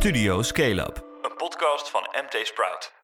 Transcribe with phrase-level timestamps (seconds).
[0.00, 2.99] Studio Scale Up, een podcast van MT Sprout.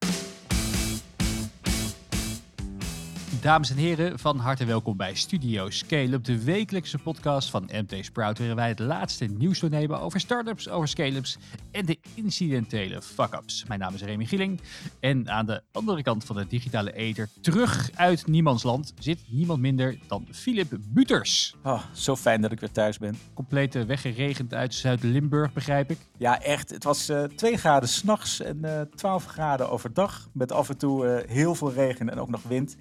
[3.41, 8.37] Dames en heren, van harte welkom bij Studio Scale-up, de wekelijkse podcast van MT Sprout,
[8.37, 11.37] waarin wij het laatste nieuws doornemen over startups, over scale-ups
[11.71, 13.65] en de incidentele fuck-ups.
[13.67, 14.61] Mijn naam is Remy Gieling
[14.99, 19.99] en aan de andere kant van de digitale ether, terug uit niemandsland, zit niemand minder
[20.07, 21.55] dan Philip Buters.
[21.63, 23.17] Oh, zo fijn dat ik weer thuis ben.
[23.33, 25.97] Compleet eh, weggeregend uit Zuid-Limburg, begrijp ik.
[26.17, 26.69] Ja, echt.
[26.69, 30.29] Het was eh 2 graden s'nachts en eh 12 graden overdag.
[30.33, 32.77] Met af en toe heel veel regen en ook nog wind.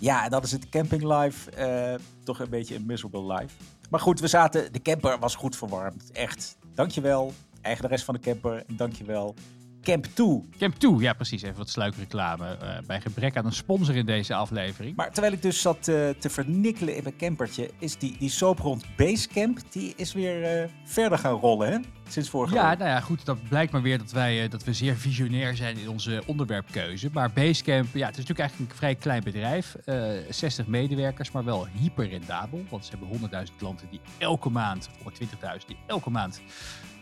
[0.00, 1.50] Ja, en dat is het camping life.
[1.50, 3.54] eh, toch een beetje een miserable life.
[3.90, 4.72] Maar goed, we zaten.
[4.72, 6.10] De camper was goed verwarmd.
[6.12, 6.56] Echt.
[6.74, 7.32] Dankjewel,
[7.62, 8.64] eigenares van de camper.
[8.66, 9.34] Dankjewel,
[9.82, 10.48] Camp 2.
[10.58, 14.34] Camp 2, ja precies, even wat sluikreclame eh, bij gebrek aan een sponsor in deze
[14.34, 14.96] aflevering.
[14.96, 18.58] Maar terwijl ik dus zat eh, te vernikkelen in mijn campertje, is die, die soap
[18.58, 21.78] rond Basecamp, die is weer verder gaan rollen, hè?
[22.10, 22.78] Sinds vorige Ja, week.
[22.78, 23.24] nou ja, goed.
[23.24, 27.08] Dat blijkt maar weer dat wij eh, dat we zeer visionair zijn in onze onderwerpkeuze.
[27.12, 29.74] Maar Basecamp, ja, het is natuurlijk eigenlijk een vrij klein bedrijf.
[29.84, 32.64] eh 60 medewerkers, maar wel hyper rendabel.
[32.68, 33.08] Want ze hebben
[33.48, 36.40] 100.000 klanten die elke maand, of 20.000, die elke maand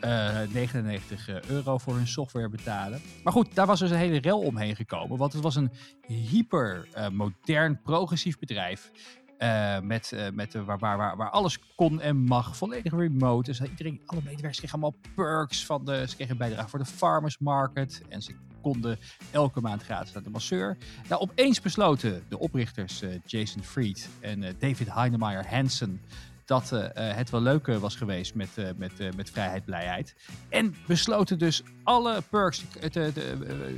[0.01, 3.01] eh, 99 euro voor hun software betalen.
[3.25, 5.19] Maar goed, daar was dus een hele rel omheen gekomen.
[5.19, 5.71] Want het was een
[6.07, 8.91] hyper eh, modern, progressief bedrijf.
[9.39, 13.51] Eh, met, eh, met, eh, waar, waar, waar, alles kon en mag, volledig remote.
[13.51, 15.67] Dus iedereen, alle medewerkers kregen allemaal perks.
[15.67, 18.03] Van de, ze kregen bijdrage voor de farmers market.
[18.09, 18.99] En ze konden
[19.31, 20.77] elke maand gratis naar de masseur.
[21.09, 26.01] Nou, opeens besloten de oprichters eh, Jason Fried en David Heinemeier Hansen
[26.45, 30.15] dat het wel leuk was geweest met, eh, met, met vrijheid, blijheid.
[30.49, 33.13] En besloten dus alle perks te,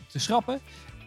[0.09, 0.61] te schrappen.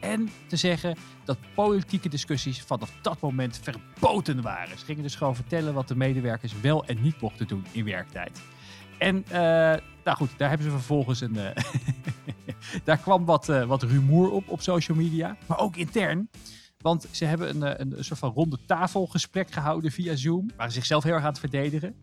[0.04, 4.78] En te zeggen dat politieke discussies vanaf dat moment verboden waren.
[4.80, 8.42] Ze gingen dus gewoon vertellen wat de medewerkers wel en niet mochten doen in werktijd.
[8.98, 9.32] En eh,
[10.04, 11.36] nou goed, daar hebben ze vervolgens een.
[11.38, 11.64] eh,
[12.84, 15.38] daar kwam wat, eh, wat rumoer op op social media.
[15.46, 16.30] Maar ook intern.
[16.78, 20.52] Want ze hebben een, een, soort van ronde tafelgesprek gehouden via Zoom.
[20.58, 21.96] Waren zichzelf heel erg aan het verdedigen.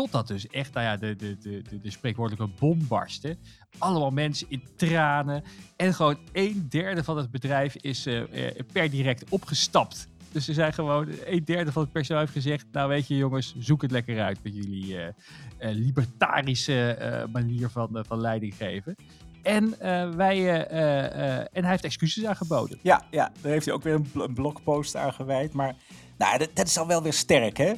[0.00, 3.36] Totdat dus echt nou ja, de, de, de, de, de spreekwoordelijke bom barstte.
[3.78, 5.44] Allemaal mensen in tranen.
[5.76, 10.08] En gewoon een derde van het bedrijf is eh, eh, per direct opgestapt.
[10.32, 12.66] Dus ze zijn gewoon, een derde van het personeel heeft gezegd...
[12.72, 15.10] nou weet je jongens, zoek het lekker uit met jullie eh,
[15.58, 18.96] libertarische manier van, van leiding geven.
[19.42, 19.74] En,
[20.16, 22.78] wij, en hij heeft excuses aangeboden.
[22.82, 25.52] Ja, ja, daar heeft hij ook weer een blogpost aan gewijd.
[25.52, 25.74] Maar
[26.18, 27.72] nou, dat, dat is al wel weer sterk, hè?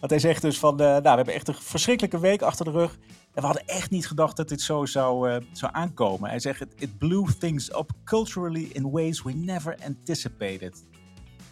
[0.00, 2.70] Want hij zegt dus van, eh, nou, we hebben echt een verschrikkelijke week achter de
[2.70, 2.98] rug.
[3.34, 6.30] En we hadden echt niet gedacht dat dit zo zou, eh, zou aankomen.
[6.30, 10.84] Hij zegt, it blew things up culturally in ways we never anticipated.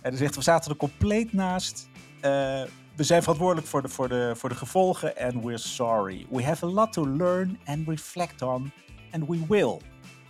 [0.00, 1.88] En hij zegt, we zaten er compleet naast.
[2.20, 2.30] Eh,
[2.96, 6.26] we zijn verantwoordelijk voor de, voor, de, voor de gevolgen en we're sorry.
[6.30, 8.72] We have a lot to learn and reflect on
[9.10, 9.76] and we will.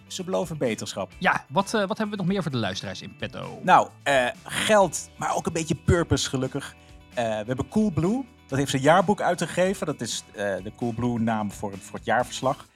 [0.07, 1.13] Ze beloven beterschap.
[1.19, 3.61] Ja, wat, wat hebben we nog meer voor de luisteraars in petto?
[3.63, 3.89] Nou,
[4.45, 6.75] geld, maar ook een beetje purpose gelukkig.
[7.15, 8.25] Eh, we hebben Coolblue.
[8.47, 9.87] Dat heeft zijn jaarboek uitgegeven.
[9.87, 12.67] Dat is eh, de Coolblue naam voor, het- voor het jaarverslag.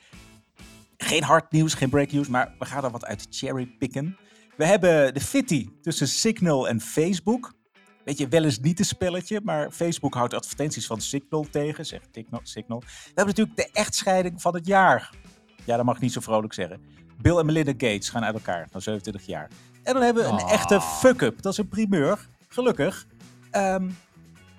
[0.96, 4.16] Geen hard nieuws, geen break news, maar we gaan er wat uit cherrypicken.
[4.56, 7.52] We hebben de fitty tussen Signal en Facebook.
[8.04, 12.08] Weet je, wel eens niet een spelletje, maar Facebook houdt advertenties van Signal tegen, zegt
[12.42, 12.80] Signal.
[12.80, 15.10] We hebben natuurlijk de echtscheiding van het jaar.
[15.64, 16.80] Ja, dat mag ik niet zo vrolijk zeggen.
[17.22, 19.48] Bill en Melinda Gates gaan uit elkaar na 27 jaar.
[19.82, 20.52] En dan hebben we een Ah.
[20.52, 21.42] echte fuck-up.
[21.42, 22.28] Dat is een primeur.
[22.48, 23.06] Gelukkig.
[23.50, 23.88] Ehm,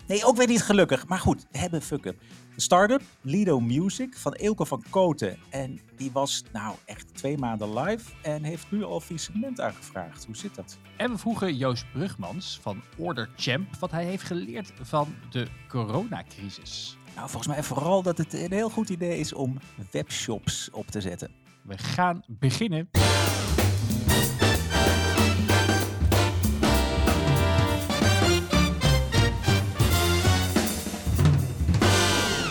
[0.09, 1.07] nee, ook weer niet gelukkig.
[1.07, 2.19] Maar goed, we hebben fuck-up.
[2.55, 5.37] De start-up, Lido Music, van Eelco van Koten.
[5.49, 10.25] En die was nou echt twee maanden live en heeft nu al faillissement aangevraagd.
[10.25, 10.77] Hoe zit dat?
[10.97, 16.97] En we vroegen Joost Brugmans van Order Champ wat hij heeft geleerd van de coronacrisis.
[17.15, 19.57] Nou, volgens mij vooral dat het een heel goed idee is om
[19.91, 21.31] webshops op te zetten.
[21.61, 22.89] We gaan beginnen.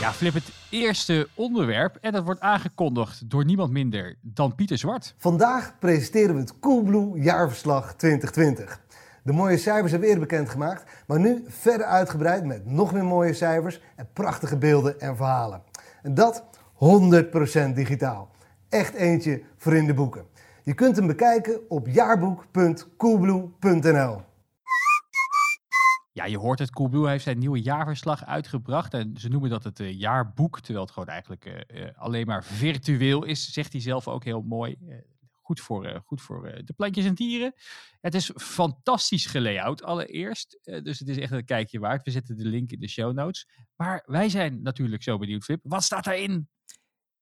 [0.09, 1.99] Ja, Flip, het eerste onderwerp.
[2.01, 5.15] En dat wordt aangekondigd door niemand minder dan Pieter Zwart.
[5.19, 8.81] Vandaag presenteren we het Coolblue jaarverslag 2020.
[9.23, 13.33] De mooie cijfers hebben we eerder bekendgemaakt, maar nu verder uitgebreid met nog meer mooie
[13.33, 15.63] cijfers en prachtige beelden en verhalen.
[16.03, 16.45] En dat
[16.75, 16.79] 100%
[17.75, 18.31] digitaal.
[18.69, 20.25] Echt eentje voor in de boeken.
[20.63, 24.27] Je kunt hem bekijken op jaarboek.coolblue.nl.
[26.19, 26.71] Ja, je hoort het.
[26.71, 28.95] Coolblue heeft zijn nieuwe jaarverslag uitgebracht.
[28.95, 30.61] En ze noemen dat het eh, jaarboek.
[30.61, 33.53] Terwijl het gewoon eigenlijk eh, eh, alleen maar virtueel is.
[33.53, 34.79] Zegt hij zelf ook heel mooi.
[35.33, 37.55] Goed voor, goed voor de plantjes en dieren.
[38.01, 40.59] Het is fantastisch gelayout allereerst.
[40.63, 42.05] Dus het is echt een kijkje waard.
[42.05, 43.49] We zetten de link in de show notes.
[43.77, 45.61] Maar wij zijn natuurlijk zo benieuwd, Flip.
[45.63, 46.49] Wat staat daarin?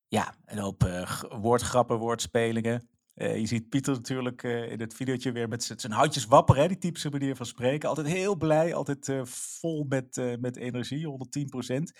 [0.08, 0.82] Ja, een hoop
[1.28, 2.88] woordgrappen, woordspelingen.
[3.16, 6.68] Eh, je ziet Pieter natuurlijk eh, in het videootje weer met zijn handjes wapperen, hè,
[6.68, 7.88] die typische manier van spreken.
[7.88, 11.92] Altijd heel blij, altijd eh, vol met, met energie, 110%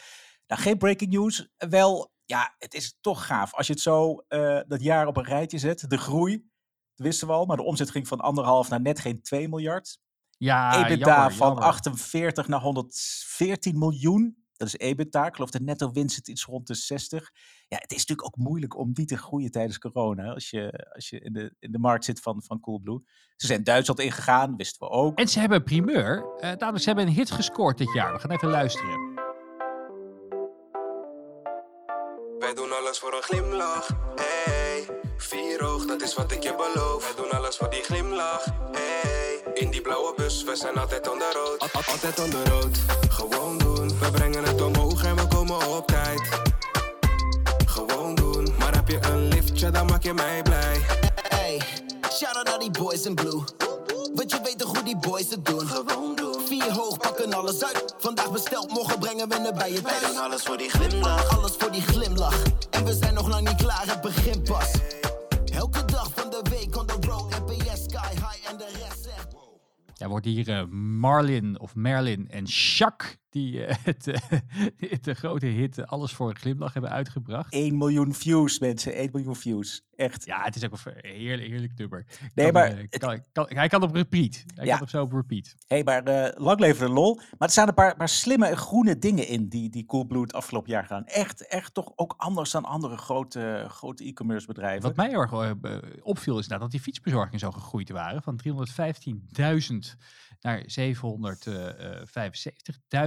[0.46, 1.48] Nou, geen breaking news.
[1.56, 3.54] Wel, ja, het is toch gaaf.
[3.54, 4.24] Als je het zo
[4.66, 6.32] dat jaar op een rijtje zet, de groei,
[6.94, 9.98] dat wisten we al, maar de omzet ging van anderhalf naar net geen 2 miljard.
[10.38, 11.64] Ja, EBITDA jammer, van jammer.
[11.64, 14.45] 48 naar 114 miljoen.
[14.56, 15.26] Dat is EBITDA.
[15.26, 17.30] Ik geloof de netto winst zit iets rond de 60.
[17.68, 20.32] Ja, het is natuurlijk ook moeilijk om die te groeien tijdens corona.
[20.32, 23.00] Als je, als je in, de, in de markt zit van, van Coolblue.
[23.36, 25.18] Ze zijn Duitsland ingegaan, wisten we ook.
[25.18, 26.26] En ze hebben een primeur.
[26.38, 28.12] eh namelijk, ze hebben een hit gescoord dit jaar.
[28.12, 29.14] We gaan even luisteren.
[32.38, 34.86] Wij doen alles voor een glimlach, hey.
[35.16, 37.14] Vier oog, dat is wat ik je beloof.
[37.14, 38.85] Wij doen alles voor die glimlach, hey.
[39.56, 41.60] In die blauwe bus, we zijn altijd onder rood.
[41.60, 43.88] Al- al- altijd onder rood, gewoon doen.
[43.98, 46.20] We brengen het omhoog en we komen op tijd.
[47.66, 50.76] Gewoon doen, maar heb je een liftje, dan maak je mij blij.
[51.28, 51.60] Hey,
[52.12, 53.42] shout out naar die boys in blue.
[54.14, 55.68] Want je weet toch hoe die boys het doen.
[55.68, 56.46] Gewoon doen.
[56.46, 57.94] Vier hoog, pakken alles uit.
[57.98, 60.16] Vandaag besteld, morgen brengen we het bij je Wij doen thuis.
[60.18, 61.38] alles voor die glimlach.
[61.38, 62.42] Alles voor die glimlach.
[62.70, 64.70] En we zijn nog lang niet klaar, het begint pas.
[65.52, 66.08] Elke dag
[69.98, 74.18] Ja, wordt hier eh, Marlin of Merlin en Jacques, die eh, het, eh,
[75.00, 77.52] de grote hit eh, Alles voor een Glimlach hebben uitgebracht.
[77.52, 78.94] 1 miljoen views, mensen.
[78.94, 79.84] 1 miljoen views.
[79.96, 80.24] Echt.
[80.26, 82.06] Ja, het is ook een heerlijk, heerlijk nummer.
[82.34, 84.44] Nee, Kan, maar eh, het- kan, kan- hij kan op repeat.
[84.54, 84.72] Hij Ja.
[84.72, 85.54] kan op zo op repeat.
[85.66, 87.14] Hé, maar eh, lang leven de lol.
[87.14, 90.32] Maar er staan een paar, paar slimme en groene dingen in die, die Coolblue het
[90.32, 91.04] afgelopen jaar gaan.
[91.04, 94.82] Echt, echt toch ook anders dan andere grote, grote e-commerce bedrijven.
[94.82, 95.50] Wat mij heel erg eh,
[96.02, 98.22] opviel is inderdaad dat die fietsbezorgingen zo gegroeid waren.
[98.22, 99.96] Van 315.000
[100.46, 100.64] naar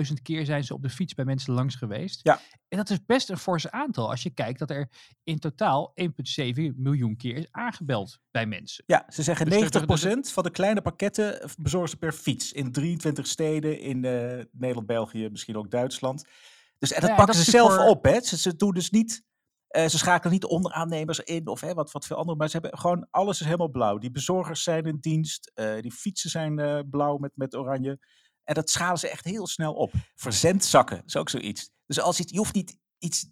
[0.08, 2.20] 775.000 keer zijn ze op de fiets bij mensen langs geweest.
[2.24, 2.40] Ja.
[2.68, 4.90] En dat is best een forse aantal als je kijkt dat er
[5.24, 6.10] in totaal 1,7
[6.76, 8.84] miljoen keer is aangebeld bij mensen.
[8.88, 9.62] Ja, ze zeggen Dus er-
[10.28, 12.52] 90% van de kleine pakketten bezorgen ze per fiets.
[12.52, 16.26] In 23 steden in eh, Nederland, België, misschien ook Duitsland.
[16.78, 18.04] Dus en dat Ja, pakken dat ze zelf voor- op.
[18.04, 18.22] Hè.
[18.22, 19.24] Ze, ze doen dus niet...
[19.70, 22.38] eh, ze schakelen niet onderaannemers in of hè, wat, wat veel andere.
[22.38, 23.08] Maar ze hebben gewoon...
[23.10, 23.98] Alles is helemaal blauw.
[23.98, 25.52] Die bezorgers zijn in dienst.
[25.54, 28.00] eh, die fietsen zijn eh, blauw met, met oranje.
[28.44, 29.92] En dat schalen ze echt heel snel op.
[30.16, 31.72] Verzendzakken is ook zoiets.
[31.86, 33.28] Dus als je, je hoeft niet iets...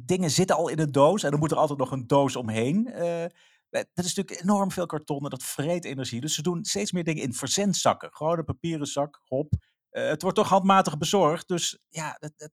[0.00, 1.22] dingen zitten al in een doos.
[1.22, 2.84] En dan moet er altijd nog een doos omheen.
[3.70, 6.20] Dat is natuurlijk enorm veel kartonnen, dat vreet energie.
[6.20, 8.08] Dus ze doen steeds meer dingen in verzendzakken.
[8.12, 9.52] Gewoon een papieren zak, hop.
[9.90, 11.48] Het wordt toch handmatig bezorgd.
[11.48, 12.52] Dus ja, dat,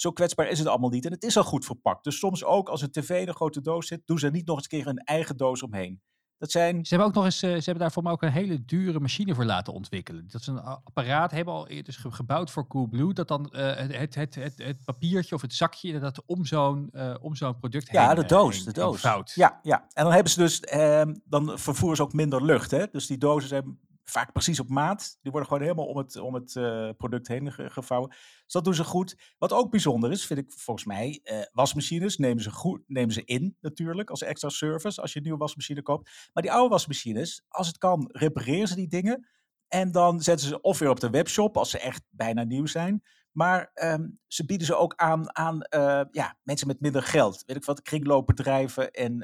[0.00, 1.04] zo kwetsbaar is het allemaal niet.
[1.04, 2.04] En het is al goed verpakt.
[2.04, 4.46] Dus soms ook als een tv in een grote doos zit, doen ze er niet
[4.46, 6.00] nog eens een keer een eigen doos omheen.
[6.38, 6.84] Dat zijn...
[6.84, 9.00] Ze hebben ook nog eens, eh, ze hebben daar voor mij ook een hele dure
[9.00, 10.28] machine voor laten ontwikkelen.
[10.28, 14.14] Dat is een apparaat, hebben al eerder ge- gebouwd voor Coolblue, dat dan eh, het,
[14.14, 18.06] het, het, het, papiertje of het zakje inderdaad om zo'n eh, om zo'n product Ja,
[18.06, 19.02] heen, de eh, doos, heen- de doos.
[19.34, 22.70] Ja, ja, en dan hebben ze dus, ehm, dan vervoeren ze ook minder lucht.
[22.70, 22.86] Hè?
[22.92, 23.78] Dus die dozen zijn
[24.10, 25.18] vaak precies op maat.
[25.20, 28.10] Die worden gewoon helemaal om het, om het eh, product heen ge- gevouwen.
[28.10, 29.34] Dus dat doen ze goed.
[29.38, 33.24] Wat ook bijzonder is, vind ik volgens mij, eh, wasmachines nemen ze, goed, nemen ze
[33.24, 36.10] in natuurlijk als extra service als je een nieuwe wasmachine koopt.
[36.32, 39.28] Maar die oude wasmachines, als het kan, repareren ze die dingen.
[39.68, 43.02] En dan zetten ze of weer op de webshop als ze echt bijna nieuw zijn.
[43.32, 47.42] Maar ehm, ze bieden ze ook aan aan eh, ja, mensen met minder geld.
[47.46, 48.90] Weet ik wat, kringloopbedrijven.
[48.90, 49.22] En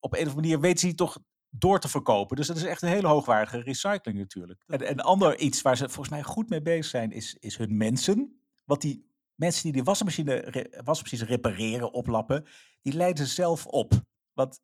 [0.00, 1.18] op een of andere manier weten ze toch
[1.50, 2.36] door te verkopen.
[2.36, 4.62] Dus dat is echt een hele hoogwaardige recycling natuurlijk.
[4.66, 7.76] En, en ander iets waar ze volgens mij goed mee bezig zijn, is, is hun
[7.76, 8.40] mensen.
[8.64, 12.46] Want die mensen die die wasmachine, wasmachines repareren, oplappen,
[12.82, 13.92] die leiden ze zelf op.
[14.32, 14.60] Want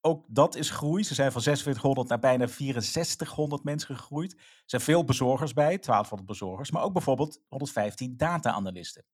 [0.00, 1.04] ook dat is groei.
[1.04, 4.32] Ze zijn van 4600 naar bijna 6400 mensen gegroeid.
[4.32, 6.70] Er zijn veel bezorgers bij, 1200 bezorgers.
[6.70, 9.04] Maar ook bijvoorbeeld 115 data-analysten.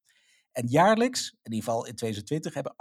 [0.53, 2.75] En jaarlijks, in ieder geval in 2020, hebben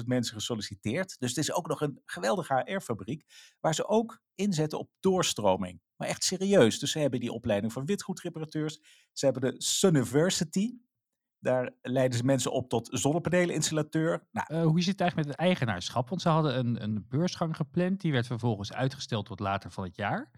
[0.00, 1.16] 88.000 mensen gesolliciteerd.
[1.18, 3.24] Dus het is ook nog een geweldige HR-fabriek,
[3.60, 5.80] waar ze ook inzetten op doorstroming.
[5.96, 6.78] Maar echt serieus.
[6.78, 8.80] Dus ze hebben die opleiding van witgoedreparateurs.
[9.12, 10.74] Ze hebben de Sunniversity.
[11.38, 14.26] Daar leiden ze mensen op tot zonnepaneleninstallateur.
[14.32, 16.08] Nou, Eh, hoe zit het eigenlijk met het eigenaarschap?
[16.08, 19.96] Want ze hadden een, een beursgang gepland, die werd vervolgens uitgesteld tot later van het
[19.96, 20.30] jaar.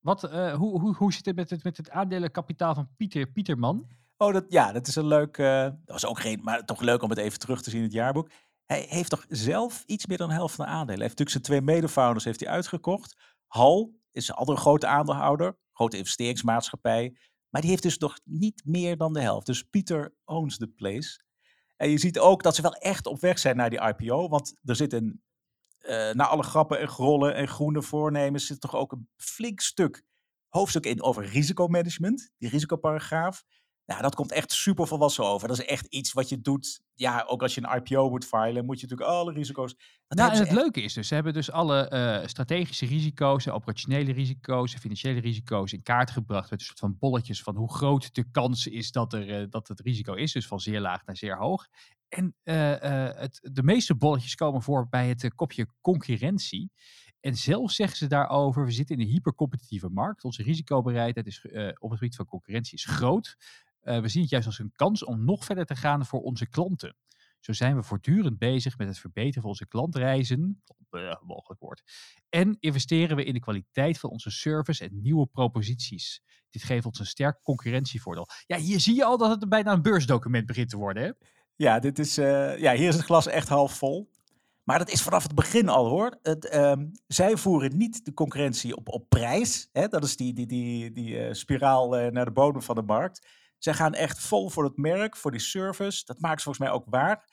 [0.00, 3.88] Wat, eh, hoe, hoe, hoe zit het met het, met het aandelenkapitaal van Pieter Pieterman?
[4.22, 5.38] Oh, dat, ja, dat is een leuk.
[5.38, 7.84] eh, dat was ook geen, maar toch leuk om het even terug te zien in
[7.84, 8.30] het jaarboek.
[8.66, 10.98] Hij heeft toch zelf iets meer dan de helft van de aandelen.
[10.98, 13.16] Hij heeft natuurlijk zijn twee medefounders heeft hij uitgekocht.
[13.46, 17.16] Hal is een andere grote aandeelhouder, grote investeringsmaatschappij.
[17.48, 19.46] Maar die heeft dus nog niet meer dan de helft.
[19.46, 21.20] Dus Pieter owns the place.
[21.76, 24.28] En je ziet ook dat ze wel echt op weg zijn naar die IPO.
[24.28, 25.22] Want er zit een,
[25.78, 30.02] eh na alle grappen en grollen en groene voornemens, zit toch ook een flink stuk
[30.48, 32.30] hoofdstuk in over risicomanagement.
[32.38, 33.44] Die risicoparagraaf.
[33.90, 35.48] Nou, dat komt echt super volwassen over.
[35.48, 36.80] Dat is echt iets wat je doet.
[36.94, 39.74] Ja, ook als je een IPO moet filen, moet je natuurlijk alle risico's.
[40.08, 44.12] Nou, en het echt- leuke is dus, ze hebben dus alle eh, strategische risico's, operationele
[44.12, 48.30] risico's, financiële risico's in kaart gebracht met een soort van bolletjes van hoe groot de
[48.30, 51.36] kans is dat, er, eh, dat het risico is, dus van zeer laag naar zeer
[51.36, 51.66] hoog.
[52.08, 52.74] En eh,
[53.14, 56.70] het, de meeste bolletjes komen voor bij het kopje concurrentie.
[57.20, 60.24] En zelf zeggen ze daarover, we zitten in een hypercompetitieve markt.
[60.24, 61.44] Onze risicobereidheid is,
[61.78, 63.36] op het gebied van concurrentie is groot.
[63.80, 66.48] Eh, we zien het juist als een kans om nog verder te gaan voor onze
[66.48, 66.96] klanten.
[67.40, 71.82] Zo zijn we voortdurend bezig met het verbeteren van onze klantreizen, eh, mogelijk woord.
[72.28, 76.22] En investeren we in de kwaliteit van onze service en nieuwe proposities.
[76.50, 78.26] Dit geeft ons een sterk concurrentievoordeel.
[78.46, 81.02] Ja, hier zie je al dat het bijna een beursdocument begint te worden.
[81.02, 81.10] Hè?
[81.56, 84.10] Ja, dit is, eh, ja, hier is het glas echt half vol.
[84.62, 86.18] Maar dat is vanaf het begin al hoor.
[86.22, 89.68] Het, ehm, zij voeren niet de concurrentie op, op prijs.
[89.72, 89.88] Hè?
[89.88, 93.26] Dat is die, die, die, die spiraal naar de bodem van de markt.
[93.60, 96.04] Zij gaan echt vol voor het merk, voor die service.
[96.04, 97.28] Dat maken ze volgens mij ook waar.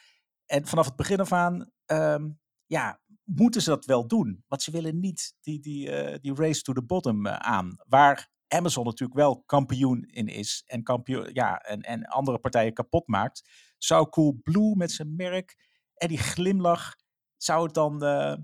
[0.45, 2.29] En vanaf het begin af aan, ehm,
[2.65, 4.43] ja, moeten ze dat wel doen.
[4.47, 7.75] Want ze willen niet die, die, eh, die race to the bottom eh, aan.
[7.87, 10.63] Waar Amazon natuurlijk wel kampioen in is.
[10.65, 13.49] En, kampioen, ja, en, en andere partijen kapot maakt.
[13.77, 15.55] Zou Coolblue met zijn merk
[15.93, 16.95] en die glimlach,
[17.37, 18.35] zou het dan eh,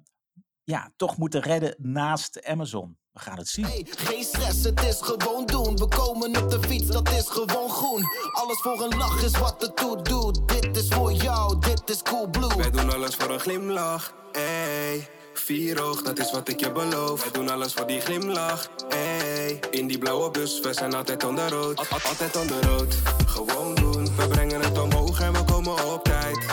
[0.64, 2.98] ja, toch moeten redden naast Amazon?
[3.14, 3.66] We gaan het zien.
[3.66, 5.78] Hey, geen stress, het is gewoon doen.
[5.78, 8.04] We komen op de fiets, dat is gewoon groen.
[8.32, 10.48] Alles voor een lach is wat het toe doet.
[10.48, 12.56] Dit is voor jou, dit is cool blue.
[12.58, 15.08] Wij doen alles voor een glimlach, ey.
[15.34, 17.22] Vier oog, dat is wat ik je beloof.
[17.22, 19.60] Wij doen alles voor die glimlach, ey.
[19.72, 21.78] In die blauwe bus, we zijn altijd onder rood.
[21.78, 22.96] Al- al- altijd onder rood.
[23.26, 26.46] Gewoon doen, we brengen het omhoog en we komen op tijd.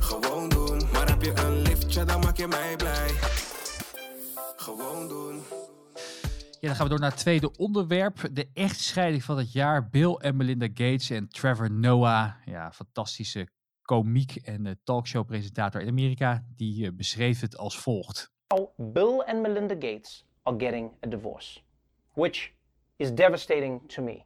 [0.00, 3.10] Gewoon doen, maar heb je een liftje, dan maak je mij blij.
[4.60, 5.42] Gewoon doen.
[6.60, 8.28] Ja, dan gaan we door naar het tweede onderwerp.
[8.32, 9.88] De echtscheiding van het jaar.
[9.88, 12.32] Bill en Melinda Gates en Trevor Noah.
[12.44, 13.48] Ja, fantastische
[13.82, 16.44] komiek en eh, talkshow-presentator in Amerika.
[16.56, 18.32] Die eh, beschreef het als volgt.
[18.76, 21.60] Bill and Melinda Gates are getting a divorce,
[22.14, 22.52] which
[22.96, 24.12] is devastating to me.
[24.12, 24.24] I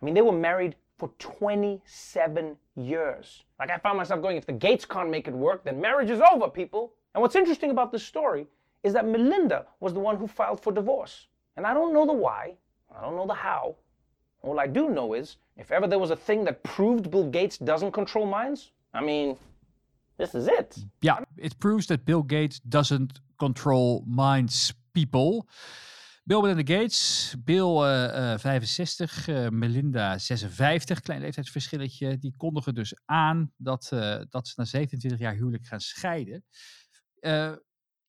[0.00, 3.46] mean, they were married for 27 years.
[3.58, 6.20] Like, I found myself going, if the Gates can't make it work, then marriage is
[6.32, 6.94] over, people.
[7.12, 8.46] And what's interesting about this story
[8.82, 11.26] is that Melinda was the one who filed for divorce.
[11.56, 12.54] And I don't know the why,
[12.96, 13.74] I don't know the how.
[14.42, 17.58] All I do know is, if ever there was a thing that proved Bill Gates
[17.58, 19.36] doesn't control minds, I mean,
[20.16, 20.86] this is it.
[21.00, 25.46] Ja, it proves that Bill Gates doesn't control minds, people.
[26.24, 32.18] Bill Melinda Gates, Bill eh, eh, 65, eh, Melinda 56, klein leeftijdsverschilletje.
[32.18, 36.44] Die kondigen dus aan dat, eh, dat ze na 27 jaar huwelijk gaan scheiden.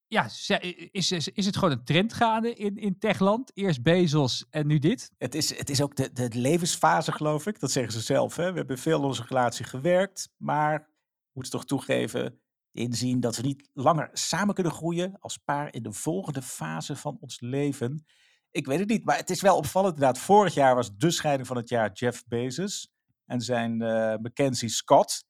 [0.07, 3.51] Eh, ja, ze- is, is, is het gewoon een trend gaande in, in techland?
[3.53, 5.11] Eerst Bezos en nu dit?
[5.17, 7.59] Het is, het is ook de, de levensfase, geloof ik.
[7.59, 8.35] Dat zeggen ze zelf.
[8.35, 8.51] Hè?
[8.51, 10.89] We hebben veel in onze relatie gewerkt, maar
[11.31, 12.39] moeten toch toegeven,
[12.71, 17.17] inzien dat we niet langer samen kunnen groeien als paar in de volgende fase van
[17.19, 18.05] ons leven.
[18.51, 20.19] Ik weet het niet, maar het is wel opvallend inderdaad.
[20.23, 22.91] Vorig jaar was de scheiding van het jaar Jeff Bezos
[23.25, 25.25] en zijn eh Mackenzie Scott.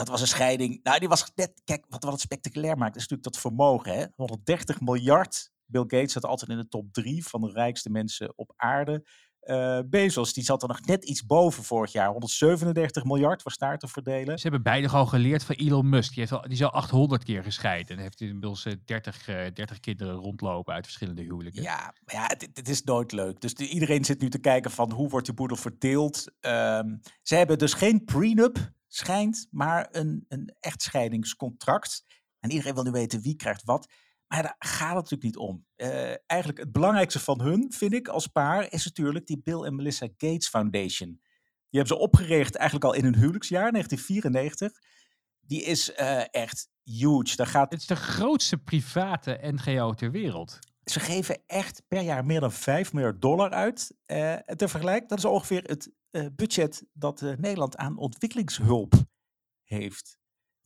[0.00, 0.80] Dat was een scheiding.
[0.82, 1.60] Nou, die was net.
[1.64, 3.94] Kijk, wat, wat het spectaculair maakt, is natuurlijk dat vermogen.
[3.94, 4.04] Hè?
[4.16, 5.50] 130 miljard.
[5.66, 9.04] Bill Gates zat altijd in de top drie van de rijkste mensen op aarde.
[9.40, 12.08] Eh, Bezos, die zat er nog net iets boven vorig jaar.
[12.10, 14.36] 137 miljard was daar te verdelen.
[14.36, 16.08] Ze hebben beide gewoon geleerd van Elon Musk.
[16.10, 17.96] Die, heeft al, die is al 800 keer gescheiden.
[17.96, 21.62] En heeft inmiddels eh, 30, eh, 30 kinderen rondlopen uit verschillende huwelijken.
[21.62, 23.40] Ja, maar ja, het, het is nooit leuk.
[23.40, 26.24] Dus de- iedereen zit nu te kijken van hoe wordt die boedel verdeeld.
[26.40, 32.04] Ehm, ze hebben dus geen prenup, schijnt, maar een, een echtscheidingscontract.
[32.40, 33.92] En iedereen wil nu weten wie krijgt wat.
[34.26, 35.66] Maar daar gaat het natuurlijk niet om.
[35.76, 39.74] Eh, eigenlijk het belangrijkste van hun, vind ik, als paar, is natuurlijk die Bill en
[39.74, 41.08] Melissa Gates Foundation.
[41.70, 44.80] Die hebben ze opgericht eigenlijk al in hun huwelijksjaar, 1994.
[45.40, 47.36] Die is eh, echt huge.
[47.36, 50.58] Daar gaat Het is de grootste private NGO ter wereld.
[50.84, 53.96] ze geven echt per jaar meer dan 5 miljard dollar uit.
[54.06, 55.90] En ter vergelijk, dat is ongeveer het
[56.36, 58.94] budget dat eh, Nederland aan ontwikkelingshulp
[59.62, 60.18] heeft.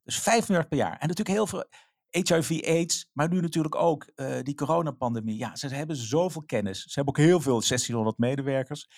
[0.02, 0.98] Dus 5 miljard per jaar.
[0.98, 1.64] En natuurlijk heel veel
[2.10, 5.38] HIV-AIDS, maar nu natuurlijk ook eh, die coronapandemie.
[5.38, 6.82] Ja, ze hebben zoveel kennis.
[6.82, 8.88] Ze hebben ook heel veel, 1600 medewerkers.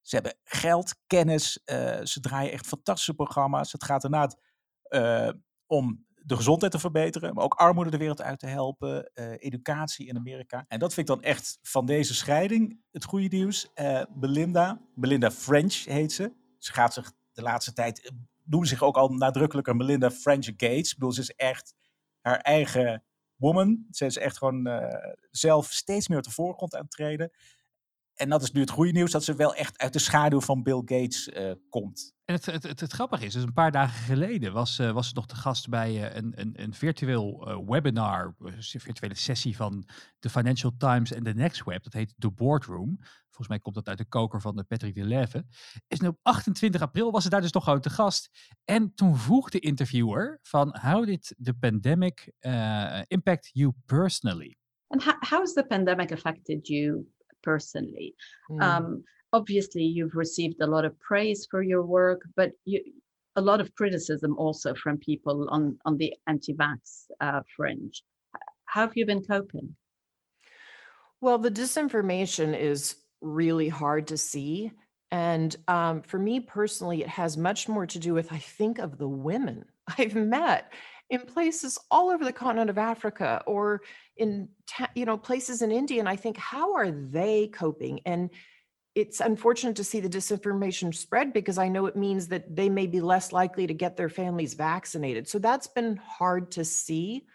[0.00, 1.62] Ze hebben geld, kennis.
[1.64, 3.72] eh, ze draaien echt fantastische programma's.
[3.72, 4.40] Het gaat inderdaad
[4.82, 5.30] eh,
[5.66, 10.06] om de gezondheid te verbeteren, maar ook armoede de wereld uit te helpen, eh, educatie
[10.06, 10.64] in Amerika.
[10.68, 13.72] En dat vind ik dan echt van deze scheiding het goede nieuws.
[13.74, 16.32] Eh, Belinda, Belinda French heet ze.
[16.58, 18.10] Ze gaat zich de laatste tijd, eh,
[18.44, 20.90] noemen zich ook al nadrukkelijker Melinda French Gates.
[20.90, 21.74] Ik bedoel, ze is echt
[22.20, 23.04] haar eigen
[23.36, 23.86] woman.
[23.90, 24.68] Ze is echt gewoon
[25.30, 27.30] zelf steeds meer op de voorgrond aan het treden.
[28.20, 30.62] En dat is nu het goede nieuws, dat ze wel echt uit de schaduw van
[30.62, 32.14] Bill Gates eh, komt.
[32.24, 35.08] En het, het, het, het grappige is, dus een paar dagen geleden was, eh, was
[35.08, 39.88] ze nog de gast bij eh, een, een, een virtueel webinar, een virtuele sessie van
[40.18, 41.82] de Financial Times en de Next Web.
[41.82, 42.98] Dat heet The Boardroom.
[43.24, 45.44] Volgens mij komt dat uit de koker van de Patrick de Leve.
[45.88, 48.30] Is nu op 28 april was ze daar dus nog gewoon te gast.
[48.64, 52.32] En toen vroeg de interviewer van, how did the pandemic
[53.06, 54.56] impact you personally?
[54.86, 57.06] And how, how has the pandemic affected you
[57.42, 58.14] personally?
[58.50, 58.62] Mm.
[58.62, 62.82] Um, obviously, you've received a lot of praise for your work, but you,
[63.36, 68.02] a lot of criticism also from people on, on the anti vax uh, fringe.
[68.64, 69.76] How have you been coping?
[71.20, 74.72] Well, the disinformation is really hard to see.
[75.10, 78.96] And um, for me personally, it has much more to do with, I think, of
[78.96, 79.64] the women
[79.98, 80.72] I've met
[81.10, 83.82] in places all over the continent of Africa or
[84.16, 84.48] in,
[84.94, 85.98] you know, places in India.
[85.98, 88.00] And I think, how are they coping?
[88.06, 88.30] And
[88.94, 92.86] it's unfortunate to see the disinformation spread because I know it means that they may
[92.86, 95.28] be less likely to get their families vaccinated.
[95.28, 97.26] So that's been hard to see.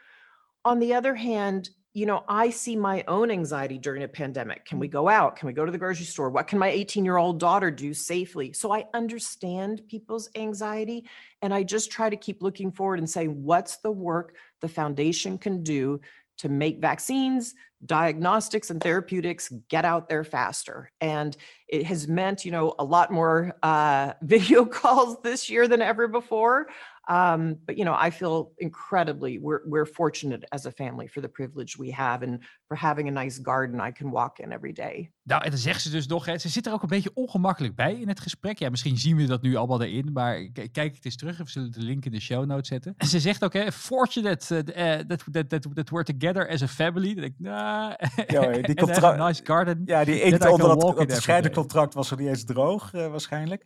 [0.63, 4.65] On the other hand, you know, I see my own anxiety during a pandemic.
[4.65, 5.37] Can we go out?
[5.37, 6.29] Can we go to the grocery store?
[6.29, 8.51] What can my 18 year old daughter do safely?
[8.51, 11.05] So I understand people's anxiety.
[11.41, 15.37] And I just try to keep looking forward and saying, what's the work the foundation
[15.37, 16.01] can do
[16.39, 17.53] to make vaccines,
[17.85, 20.91] diagnostics, and therapeutics get out there faster?
[20.99, 21.37] And
[21.69, 26.09] it has meant, you know, a lot more uh, video calls this year than ever
[26.09, 26.67] before.
[27.07, 31.29] Um, but you know, I feel incredibly we're we're fortunate as a family for the
[31.29, 35.11] privilege we have and for having a nice garden I can walk in every day.
[35.23, 37.75] Nou, en dan zegt ze dus nog, hè, ze zit er ook een beetje ongemakkelijk
[37.75, 38.59] bij in het gesprek.
[38.59, 41.37] Ja, misschien zien we dat nu allemaal erin, maar kijk het eens terug.
[41.37, 42.93] We zullen de link in de show notes zetten.
[42.97, 46.67] En ze zegt ook, hè, fortunate uh, that, that, that, that we're together as a
[46.67, 47.13] family.
[47.13, 47.93] Dan denk ik, nah.
[48.27, 49.81] Ja, hoor, die And I have contra- a nice garden.
[49.85, 53.65] Ja, die inkt onder dat, dat was er niet eens droog, eh, waarschijnlijk.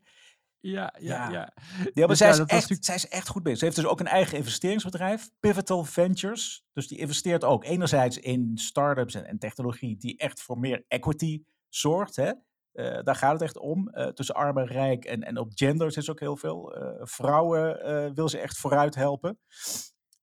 [0.61, 1.31] Ja, ja, Ja.
[1.31, 1.53] ja.
[1.73, 3.59] Ja, maar Dus zij, is echt, zij is echt goed bezig.
[3.59, 6.63] Ze heeft dus ook een eigen investeringsbedrijf, Pivotal Ventures.
[6.73, 11.43] Dus die investeert ook enerzijds in startups en, en technologie die echt voor meer equity
[11.69, 12.15] zorgt.
[12.15, 12.31] Hè?
[12.71, 13.89] Eh, daar gaat het echt om.
[13.89, 16.75] Eh, tussen arm en rijk en, en op gender is ook heel veel.
[16.75, 19.39] Eh, vrouwen wil ze echt vooruit helpen.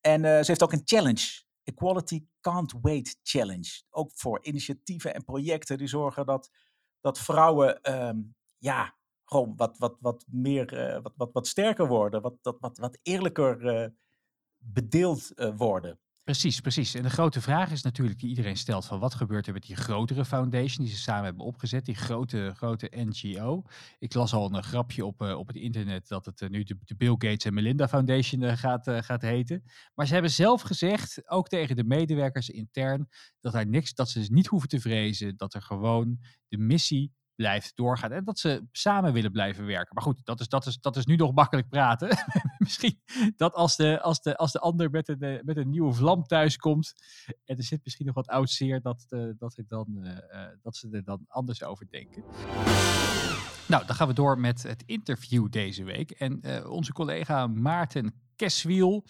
[0.00, 1.44] En ze heeft ook een challenge.
[1.62, 3.82] Equality Can't Wait Challenge.
[3.90, 6.50] Ook voor initiatieven en projecten die zorgen dat,
[7.00, 8.18] dat vrouwen ehm,
[8.58, 12.78] ja, gewoon wat, wat, wat meer, eh, wat, wat, wat sterker worden, wat, wat, wat,
[12.78, 13.88] wat eerlijker eh,
[14.58, 15.98] bedeeld eh, worden.
[16.24, 16.94] Precies, precies.
[16.94, 19.76] En de grote vraag is natuurlijk die iedereen stelt van wat gebeurt er met die
[19.76, 23.62] grotere foundation die ze samen hebben opgezet, die grote, grote NGO.
[23.98, 27.44] Ik las al een grapje op, op het internet dat het nu de, Bill Gates
[27.44, 29.62] en Melinda Foundation gaat, gaat heten.
[29.94, 33.08] Maar ze hebben zelf gezegd, ook tegen de medewerkers intern,
[33.40, 37.12] dat, daar niks, dat ze dus niet hoeven te vrezen, dat er gewoon de missie
[37.37, 38.12] blijft doorgaan.
[38.12, 39.94] En dat ze samen willen blijven werken.
[39.94, 42.09] Maar goed, dat is, dat is, dat is nu nog makkelijk praten.
[42.59, 43.01] misschien
[43.37, 46.27] dat als de, als de, als de ander met een, eh, met een nieuwe vlam
[46.27, 46.94] thuis komt.
[47.44, 48.81] en er zit misschien nog wat oud zeer.
[48.81, 52.25] Dat, eh, dat, dan, eh, dat ze er dan anders over denken.
[53.66, 56.11] Nou, dan gaan we door met het interview deze week.
[56.11, 59.05] En onze collega Maarten Keswiel.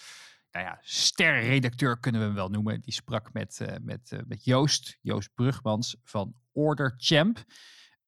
[0.51, 2.81] Nou ja, sterredacteur kunnen we hem wel noemen.
[2.81, 7.45] Die sprak met, met, met Joost, Joost Brugmans van Order Champ.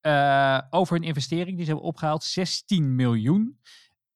[0.00, 3.60] Eh, over een investering die ze hebben opgehaald, 16 miljoen.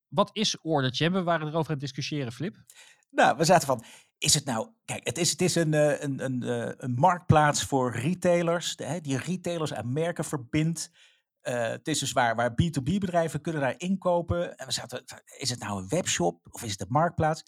[0.08, 1.14] Wat is Order Champ?
[1.14, 2.56] We waren erover aan het discussiëren, Flip.
[3.10, 3.84] Nou, we zaten van,
[4.18, 4.68] is het nou...
[4.84, 9.00] Kijk, het is, het is een, eh, een, een, eh, een marktplaats voor retailers, hè,
[9.00, 10.90] die retailers aan merken verbindt.
[11.40, 14.56] Het is dus waar, waar B2B-bedrijven kunnen daar inkopen.
[14.56, 15.04] En we zaten,
[15.38, 17.42] is het nou een webshop of is het een marktplaats?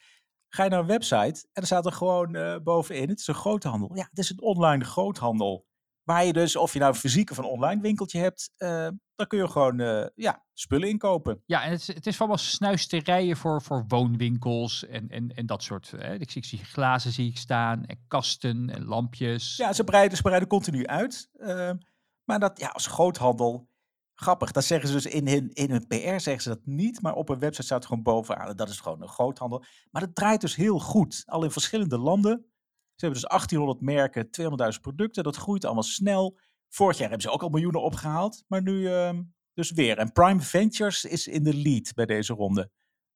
[0.49, 3.97] Ga je naar een website en er staat er gewoon bovenin, het is een groothandel.
[3.97, 5.67] Ja, het is een online groothandel.
[6.05, 9.27] Waar je dus, of je nou een fysiek of een online winkeltje hebt, eh, dan
[9.27, 11.43] kun je gewoon eh, ja, spullen inkopen.
[11.47, 15.63] Ja, en het, is- het is allemaal snuisterijen voor, voor woonwinkels en, en, en dat
[15.63, 15.91] soort.
[15.91, 16.15] Hè.
[16.15, 19.57] Ik, zie- ik zie glazen zie ik staan en kasten en lampjes.
[19.57, 21.29] Ja, ze breiden, ze breiden continu uit.
[21.33, 21.77] Ehm,
[22.25, 23.69] maar dat, ja, als groothandel,
[24.15, 24.51] grappig.
[24.53, 27.01] Dat zeggen ze dus in hun, in hun PR, zeggen ze dat niet.
[27.03, 28.57] Maar op een website staat het gewoon bovenaan.
[28.57, 29.65] Dat is gewoon een groothandel.
[29.91, 31.23] Maar dat draait dus heel goed.
[31.27, 32.47] Al in verschillende landen.
[32.95, 34.29] Ze hebben dus 1800 merken,
[34.75, 35.25] 200.000 producten.
[35.25, 36.39] Dat groeit allemaal snel.
[36.69, 38.45] Vorig jaar hebben ze ook al miljoenen opgehaald.
[38.49, 39.23] Maar nu ehm,
[39.55, 39.99] dus weer.
[39.99, 42.61] En Prime Ventures is in de lead bij deze ronde.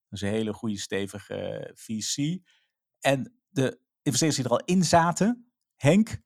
[0.08, 2.40] Dat is een hele goede, stevige eh, VC.
[3.00, 6.20] En de investeerders die er al in zaten, Henk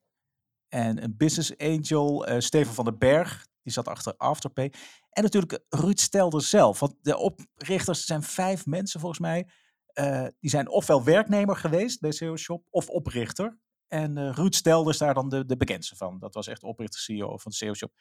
[0.69, 4.73] en een business angel, eh, Steven van den Berg, die zat achter Afterpay.
[5.11, 9.49] En natuurlijk Ruud Stelder zelf, want de oprichters zijn vijf mensen volgens mij.
[9.93, 13.59] Eh, die zijn ofwel werknemer geweest bij SEO Shop of oprichter.
[13.89, 16.19] En eh, Ruud Stelder is daar dan de, de bekendste van.
[16.19, 17.93] Dat was echt oprichter CEO van SEO Shop.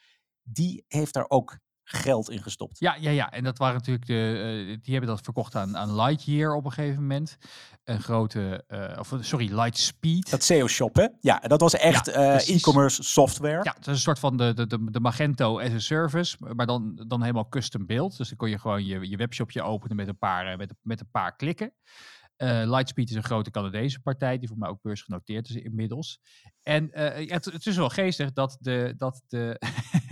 [0.42, 1.60] die heeft daar ook
[1.92, 2.80] geld in gestopt.
[2.80, 3.32] Ja, ja, ja.
[3.32, 4.40] En dat waren natuurlijk de.
[4.72, 7.38] eh, die hebben dat verkocht aan, aan Lightyear op een gegeven moment.
[7.84, 8.64] Een grote.
[8.68, 10.30] eh, of sorry, Lightspeed.
[10.30, 11.08] Dat SEO shop, hè?
[11.20, 13.64] Ja, dat was echt Ja, eh, e-commerce software.
[13.64, 16.66] Ja, het is een soort van de, de, de, de Magento as a service, maar
[16.66, 18.18] dan, dan helemaal custom build.
[18.18, 21.12] Dus dan kon je gewoon je, je webshopje openen met een paar, met, met een
[21.12, 21.74] paar klikken.
[22.42, 26.20] Eh, Lightspeed is een grote Canadese partij, die voor mij ook beursgenoteerd is inmiddels.
[26.64, 29.62] En eh, het, is wel geestig dat de, dat, de,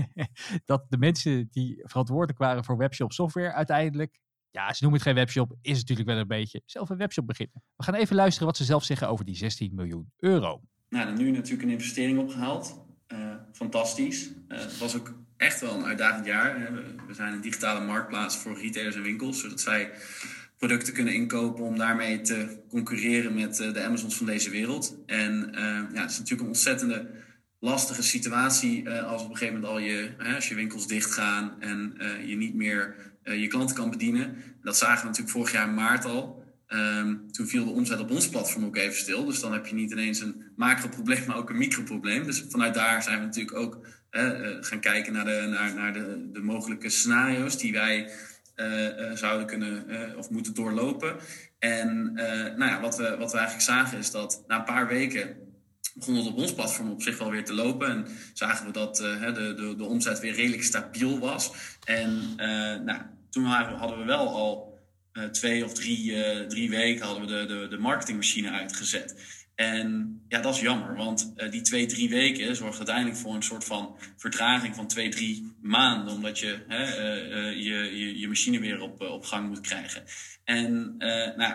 [0.66, 5.18] dat de mensen die verantwoordelijk waren voor webshop software uiteindelijk, ja, ze noemen het geen
[5.18, 7.64] webshop, is natuurlijk wel een beetje zelf een webshop beginnen.
[7.76, 10.62] We gaan even luisteren wat ze zelf zeggen over die 16 miljoen euro.
[10.90, 12.86] Nou, nu natuurlijk een investering opgehaald.
[13.08, 14.30] Eh, fantastisch.
[14.48, 16.74] Het was ook echt wel een uitdagend jaar.
[17.08, 19.92] we zijn een digitale marktplaats voor retailers en winkels, zodat zij
[20.60, 24.98] producten kunnen inkopen om daarmee te concurreren met eh, de Amazons van deze wereld.
[25.06, 27.10] En eh, ja, het is natuurlijk een ontzettende
[27.60, 31.94] lastige situatie eh, als op een gegeven moment al je, als je winkels dichtgaan en
[32.26, 34.36] je niet meer je klanten kan bedienen.
[34.62, 36.44] Dat zagen we natuurlijk vorig jaar in maart al.
[36.68, 39.26] Ehm, toen viel de omzet op ons platform ook even stil.
[39.26, 42.24] Dus dan heb je niet ineens een macro-probleem, maar ook een microprobleem.
[42.24, 43.88] Dus vanuit daar zijn we natuurlijk ook
[44.62, 48.12] gaan kijken naar, de, naar, naar de, de mogelijke scenario's die wij
[49.14, 51.16] zouden kunnen eh, of moeten doorlopen.
[51.60, 54.88] En eh, nou ja, wat, we, wat we eigenlijk zagen is dat na een paar
[54.88, 55.36] weken
[55.96, 57.90] begon het op ons platform op zich wel weer te lopen.
[57.90, 61.52] En zagen we dat eh, de, de, de omzet weer redelijk stabiel was.
[61.84, 64.70] En eh, nou, toen hadden we wel al
[65.20, 69.16] eh, twee of drie, eh, drie weken hadden we de, de, de marketingmachine uitgezet.
[69.60, 73.44] En ja, dat is jammer, want eh, die twee, drie weken zorgt uiteindelijk voor een
[73.44, 78.28] soort van vertraging van twee, drie maanden, omdat je hè, eh, eh, je, je, je
[78.28, 80.04] machine weer op, op gang moet krijgen.
[80.44, 80.96] En
[81.38, 81.54] nou,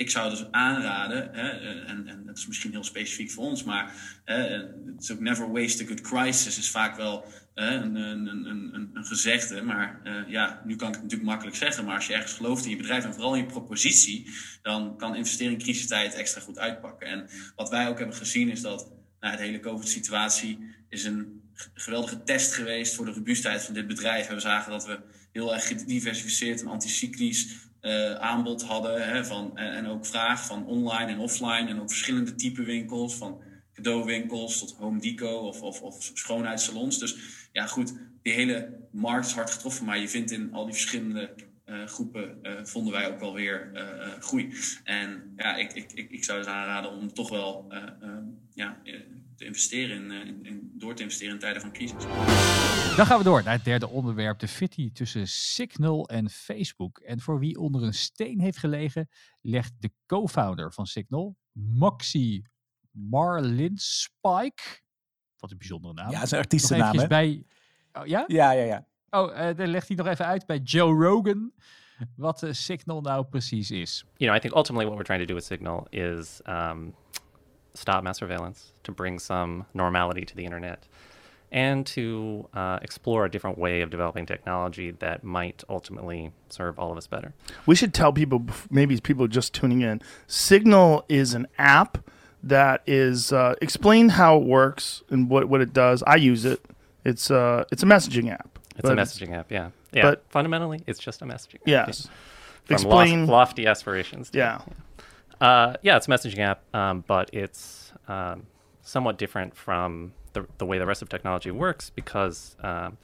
[0.00, 3.64] ik zou dus aanraden, hè, eh, en, en dat is misschien heel specifiek voor ons,
[3.64, 8.26] maar het is ook never waste a good crisis, is vaak wel hè, een, een,
[8.26, 9.62] een, een, gezegde.
[9.62, 12.64] Maar eh, ja, nu kan ik het natuurlijk makkelijk zeggen, maar als je ergens gelooft
[12.64, 14.30] in je bedrijf en vooral in je propositie,
[14.62, 17.06] dan kan investeren in crisistijd extra goed uitpakken.
[17.06, 20.58] En wat wij ook hebben gezien is dat nou, de hele COVID-situatie
[20.88, 21.42] is een
[21.74, 24.28] geweldige test geweest voor de robuustheid van dit bedrijf.
[24.28, 24.98] En we zagen dat we
[25.32, 29.08] heel erg gediversifieerd en anticyclisch eh, aanbod hadden.
[29.08, 31.68] Hè, van, en, en ook vraag van online en offline.
[31.68, 33.14] En ook verschillende type winkels.
[33.14, 36.98] Van cadeauwinkels tot home deco of, of, of schoonheidssalons.
[36.98, 37.16] Dus
[37.52, 39.84] ja, goed, die hele markt is hard getroffen.
[39.84, 43.70] Maar je vindt in al die verschillende eh, groepen, eh, vonden wij ook wel weer
[44.20, 44.54] groei.
[44.84, 48.16] En ja, ik, ik, ik, ik zou dus aanraden om toch wel eh, eh,
[48.54, 48.76] ja,
[49.40, 52.02] te investeren in, eh, in, in- door te investeren in tijden van crisis.
[52.96, 56.98] Dan gaan we door naar het derde onderwerp, de fitty tussen Signal en Facebook.
[56.98, 59.08] En voor wie onder een steen heeft gelegen,
[59.40, 62.46] legt de co-founder van Signal, Moxie
[62.90, 64.62] Marlin Spike,
[65.38, 66.10] wat een bijzondere naam.
[66.10, 67.06] Ja, dat is een nog artiestennaam, hè?
[67.06, 67.44] bij.
[67.92, 68.24] Oh ja?
[68.26, 68.86] Ja, ja, ja.
[69.10, 71.52] Oh, eh, dan legt hij nog even uit bij Joe Rogan
[72.16, 74.04] wat eh, Signal nou precies is.
[74.16, 76.94] you know, I think ultimately what we're trying to do with Signal is um,
[77.74, 80.86] stop mass surveillance, to bring some normality to the internet,
[81.52, 86.92] and to uh, explore a different way of developing technology that might ultimately serve all
[86.92, 87.32] of us better.
[87.66, 90.00] We should tell people, maybe people just tuning in.
[90.26, 91.98] Signal is an app
[92.42, 96.02] that is uh, explain how it works and what, what it does.
[96.06, 96.60] I use it.
[97.04, 98.58] It's uh, it's a messaging app.
[98.76, 99.70] It's a messaging app, yeah.
[99.92, 101.66] Yeah, but- fundamentally, it's just a messaging app.
[101.66, 102.08] Yes.
[102.64, 104.30] From Explain- lof- lofty aspirations.
[104.30, 104.60] to- Yeah.
[105.40, 108.46] Uh, yeah, it's a messaging app, um, but it's um,
[108.82, 112.98] somewhat different from the, the way the rest of technology works because um,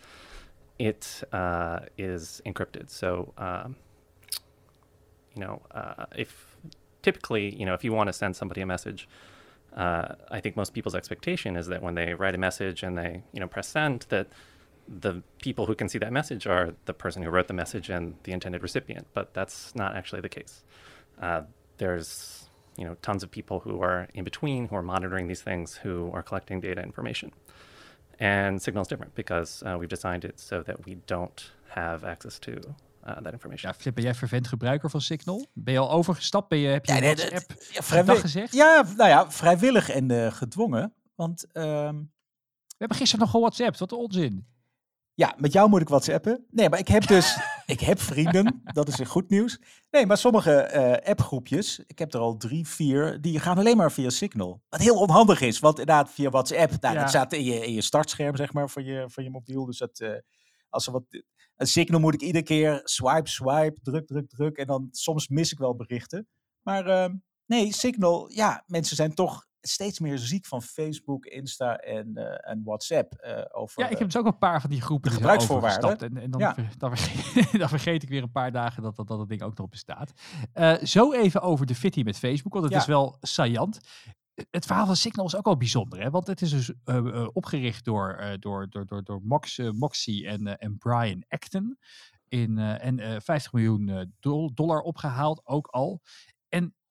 [0.78, 2.90] it uh, is encrypted.
[2.90, 3.76] So, um,
[5.34, 6.56] you know, uh, if
[7.02, 9.08] typically, you know, if you want to send somebody a message,
[9.74, 13.22] uh, I think most people's expectation is that when they write a message and they,
[13.32, 14.28] you know, press send, that
[14.88, 18.14] the people who can see that message are the person who wrote the message and
[18.24, 19.06] the intended recipient.
[19.14, 20.64] But that's not actually the case.
[21.20, 21.42] Uh,
[21.76, 25.80] there's, you know, tons of people who are in between who are monitoring these things,
[25.84, 27.32] who are collecting data information.
[28.18, 32.38] And Signal is different because uh, we've designed it so that we don't have access
[32.38, 32.50] to
[33.06, 33.68] uh, that information.
[33.70, 35.46] Ja, Flip, ben jij vervent gebruiker van Signal?
[35.52, 36.48] Ben je al overgestapt?
[36.48, 38.52] Ben je, heb je Ja, een dat- WhatsApp ja, vrijwillig- gezegd?
[38.52, 40.92] Ja, nou ja, vrijwillig en eh, gedwongen.
[41.14, 41.94] Want ehm,
[42.68, 43.78] We hebben gisteren nog gewhatsappt.
[43.78, 44.46] Wat een onzin.
[45.14, 46.44] ja, met jou moet ik whatsappen.
[46.50, 47.36] Nee, maar ik heb dus,
[47.66, 48.60] ik heb vrienden.
[48.64, 49.60] Dat is een goed nieuws.
[49.90, 53.92] Nee, maar sommige eh, appgroepjes, ik heb er al drie, vier, die gaan alleen maar
[53.92, 54.62] via Signal.
[54.68, 57.00] Wat heel onhandig is, want inderdaad via WhatsApp, nou, Ja.
[57.00, 59.64] dat staat in je, in je startscherm, zeg maar, van je, van je mobiel.
[59.64, 60.10] Dus dat, eh,
[60.68, 61.04] als er wat,
[61.56, 64.56] een Signal moet ik iedere keer swipe, swipe, druk, druk, druk.
[64.56, 66.28] En dan soms mis ik wel berichten.
[66.62, 67.14] Maar ehm,
[67.46, 72.62] nee, Signal, ja, mensen zijn toch steeds meer ziek van Facebook, Insta en, eh, en
[72.64, 73.14] WhatsApp.
[73.14, 75.98] eh, over, Ja, ik heb dus ook een paar van die groepen die gebruiksvoorwaarden.
[75.98, 76.54] En, en dan, Ja.
[76.54, 79.56] ver- dan, vergeet, dan vergeet ik weer een paar dagen dat dat, dat ding ook
[79.58, 80.12] nog bestaat.
[80.52, 82.78] Eh, zo even over de fitty met Facebook, want het Ja.
[82.80, 83.78] is wel saillant.
[84.50, 86.10] Het verhaal van Signal is ook wel bijzonder, hè?
[86.10, 86.72] want het is dus
[87.32, 91.78] opgericht door, door, door, door, door Mox, Moxie en, en Brian Acton.
[92.28, 96.00] In, en eh 50 miljoen dol- dollar opgehaald, ook al.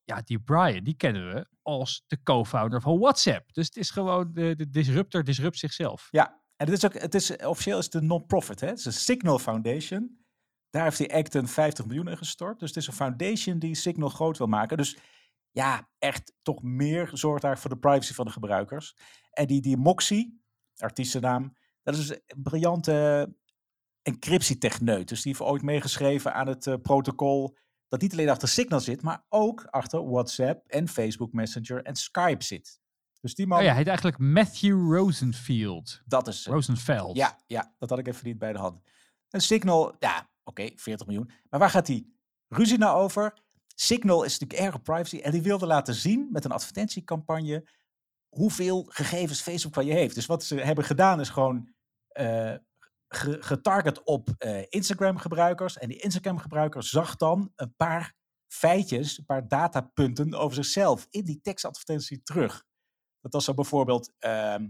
[0.06, 3.54] Ja, die Brian, die kennen we als de co-founder van WhatsApp.
[3.54, 6.08] Dus het is gewoon de, de disruptor disrupt zichzelf.
[6.12, 8.60] Ja, en het is ook, het is, officieel is het een non-profit.
[8.60, 8.68] hè?
[8.68, 10.24] Het is een Signal Foundation.
[10.70, 12.60] Daar heeft die Acton 50 miljoen in gestort.
[12.60, 14.78] Dus het is een foundation die Signal groot wil maken.
[14.78, 14.98] Dus
[15.52, 18.96] ja, echt toch meer zorgt daar voor de privacy van de gebruikers.
[19.32, 20.44] En die, die Moxie,
[20.78, 23.30] artiestennaam, dat is een briljante
[24.02, 25.08] encryptietechneut.
[25.08, 29.02] Dus die heeft ooit meegeschreven aan het eh, protocol dat niet alleen achter Signal zit,
[29.02, 32.80] maar ook achter WhatsApp en Facebook Messenger en Skype zit.
[33.22, 36.02] Dus die man, Oh ja, hij heet eigenlijk Matthew Rosenfield.
[36.06, 36.46] dat is...
[36.46, 37.18] Rosenfeld.
[37.18, 38.82] Ja, ja, dat had ik even niet bij de hand.
[39.30, 41.32] Een Signal, ja, oké, 40 miljoen.
[41.50, 42.16] Maar waar gaat die
[42.48, 43.38] ruzie nou over?
[43.76, 47.68] Signal is natuurlijk erg op privacy en die wilde laten zien met een advertentiecampagne
[48.30, 50.16] hoeveel gegevens Facebook van je heeft.
[50.16, 51.74] Dus wat ze hebben gedaan is gewoon
[52.08, 52.54] eh,
[53.18, 55.78] getarget op eh, Instagram-gebruikers.
[55.78, 58.14] En die Instagram-gebruiker zag dan een paar
[58.48, 62.64] feitjes, een paar datapunten over zichzelf in die tekstadvertentie terug.
[63.22, 64.68] Dat was zo bijvoorbeeld, ehm,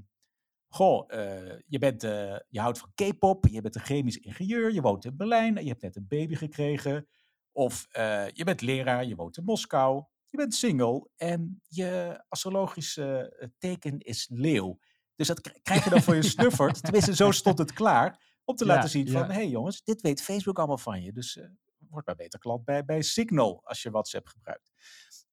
[0.67, 4.81] goh, eh, je, bent, eh, je houdt van K-pop, je bent een chemisch ingenieur, je
[4.81, 7.07] woont in Berlijn je hebt net een baby gekregen.
[7.51, 7.87] Of
[8.33, 14.29] je bent leraar, je woont in Moskou, je bent single en je astrologische teken is
[14.31, 14.79] leeuw.
[15.15, 16.83] Dus dat krijg je dan voor je snuffert.
[16.83, 18.19] Tenminste, zo stond het klaar.
[18.45, 21.11] Om te Ja, laten zien van, hé hey jongens, dit weet Facebook allemaal van je.
[21.11, 21.45] Dus eh,
[21.89, 24.71] word maar beter klant bij, bij Signal als je WhatsApp gebruikt.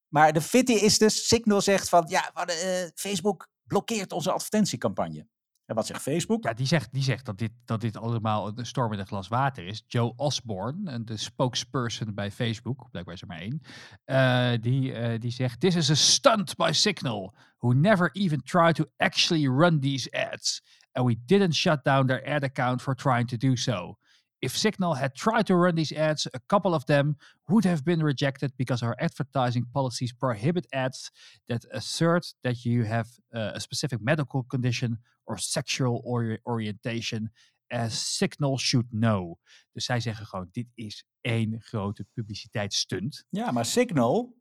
[0.07, 5.27] Maar de fitty is dus, Signal zegt van, ja, hadden, eh, Facebook blokkeert onze advertentiecampagne.
[5.65, 6.43] En wat zegt Facebook?
[6.43, 9.27] Ja, die zegt, die zegt dat, dit, dat dit allemaal een storm in een glas
[9.27, 9.83] water is.
[9.87, 13.61] Joe Osborne, en de spokesperson bij Facebook, blijkbaar is er maar één,
[14.03, 18.75] eh, die, eh, die zegt: This is a stunt by Signal, who never even tried
[18.75, 20.61] to actually run these ads.
[20.95, 23.97] And we didn't shut down their ad account for trying to do so.
[24.41, 27.15] If Signal had tried to run these ads, a couple of them
[27.47, 31.11] would have been rejected because our advertising policies prohibit ads
[31.47, 37.29] that assert that you have uh, a specific medical condition or sexual ori- orientation,
[37.71, 39.39] as Signal should know.
[39.71, 43.25] Dus zij zeggen gewoon: dit is één grote publiciteitsstunt.
[43.29, 44.35] Ja, maar Signal,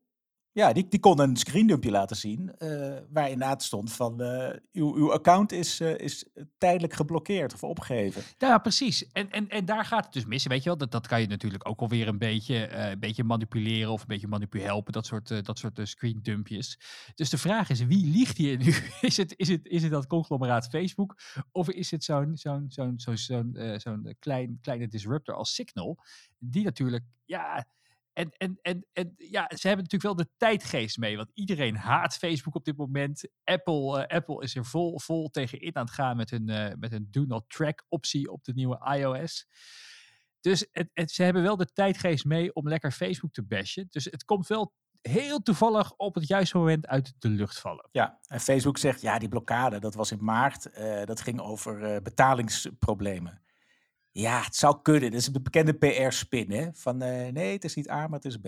[0.52, 2.56] ja, die, die kon een screendumpje laten zien.
[2.58, 6.26] eh waar stond van, eh, uw, uw account is, eh, is
[6.58, 8.22] tijdelijk geblokkeerd of opgeheven.
[8.38, 9.06] Ja, precies.
[9.12, 10.46] En, en, en daar gaat het dus mis.
[10.46, 13.92] Weet je wel, dat, dat kan je natuurlijk ook alweer een beetje, een beetje manipuleren
[13.92, 14.92] of een beetje manipu helpen.
[14.92, 16.78] Dat soort, dat soort screendumpjes.
[17.14, 18.74] Dus de vraag is, wie liegt hier nu?
[19.00, 21.16] Is het, is het, is het dat conglomeraat Facebook?
[21.52, 25.98] Of is het zo'n zo'n zo'n zo'n zo'n zo'n klein, kleine disruptor als Signal?
[26.38, 27.66] Die natuurlijk, ja...
[28.12, 31.16] En, en, en, en ja, ze hebben natuurlijk wel de tijdgeest mee.
[31.16, 33.28] Want iedereen haat Facebook op dit moment.
[33.44, 36.74] Apple, eh, Apple is er vol, vol tegen in aan het gaan met hun, eh,
[36.78, 39.46] met hun Do Not Track optie op de nieuwe iOS.
[40.40, 43.86] Dus het, ze hebben wel de tijdgeest mee om lekker Facebook te bashen.
[43.90, 47.88] Dus het komt wel heel toevallig op het juiste moment uit de lucht vallen.
[47.92, 50.70] Ja, en Facebook zegt, ja, die blokkade, dat was in maart.
[50.70, 53.41] eh, dat ging over betalingsproblemen.
[54.12, 55.10] Ja, het zou kunnen.
[55.10, 56.68] Dat is de bekende PR-spin, hè?
[56.72, 58.46] Van, eh, nee, het is niet A, maar het is B.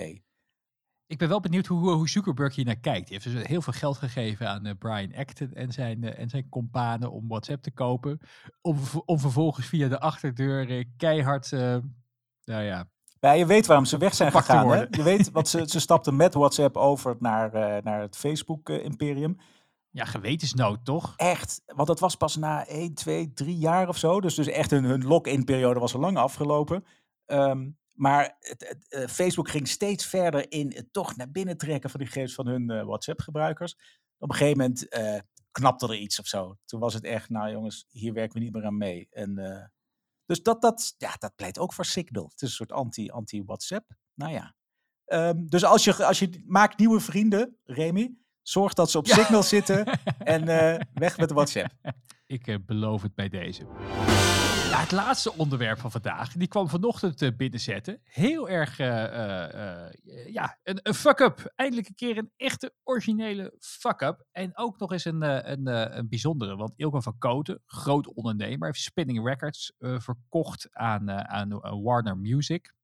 [1.06, 3.08] Ik ben wel benieuwd hoe, hoe Zuckerberg hier naar kijkt.
[3.08, 6.28] Hij heeft dus heel veel geld gegeven aan eh, Brian Acton en zijn, eh, en
[6.28, 8.20] zijn companen om WhatsApp te kopen.
[8.60, 12.88] Om, om vervolgens via de achterdeur keihard, nou ja,
[13.20, 14.70] Ja, je weet waarom ze weg zijn gegaan.
[14.70, 14.84] Hè?
[14.90, 19.38] Je weet, want ze, ze stapten met WhatsApp over naar, naar het Facebook-imperium.
[19.94, 21.14] Ja, gewetensnood toch?
[21.16, 24.20] Echt, want dat was pas na 1, 2, 3 jaar of zo.
[24.20, 26.84] Dus, dus echt hun, hun lock-in-periode was al lang afgelopen.
[27.24, 32.00] Ehm, maar het, eh, Facebook ging steeds verder in het toch naar binnen trekken van
[32.00, 33.74] die gegevens van hun eh, WhatsApp-gebruikers.
[34.18, 35.18] Op een gegeven moment eh,
[35.50, 36.56] knapte er iets of zo.
[36.64, 39.08] Toen was het echt, nou jongens, hier werken we niet meer aan mee.
[39.10, 39.34] En,
[40.26, 42.24] dus dat, dat, ja, dat pleit ook voor Signal.
[42.24, 43.90] Het is een soort anti- anti-WhatsApp.
[44.14, 44.54] nou ja.
[45.04, 49.14] Ehm, dus als je, als je maakt nieuwe vrienden, Remy, zorg dat ze op Ja.
[49.14, 49.86] Signal zitten
[50.18, 51.72] en eh, weg met WhatsApp.
[52.26, 53.66] Ik eh, beloof het bij deze.
[54.70, 58.00] Ja, het laatste onderwerp van vandaag, die kwam vanochtend eh, binnenzetten.
[58.04, 58.76] Heel erg,
[60.26, 61.52] ja, een, een fuck-up.
[61.54, 64.26] Eindelijk een keer een echte originele fuck-up.
[64.32, 65.66] En ook nog eens een, een,
[65.98, 72.18] een bijzondere, want Ilko van Koten, groot ondernemer, heeft Spinning Records verkocht aan, aan Warner
[72.18, 72.74] Music.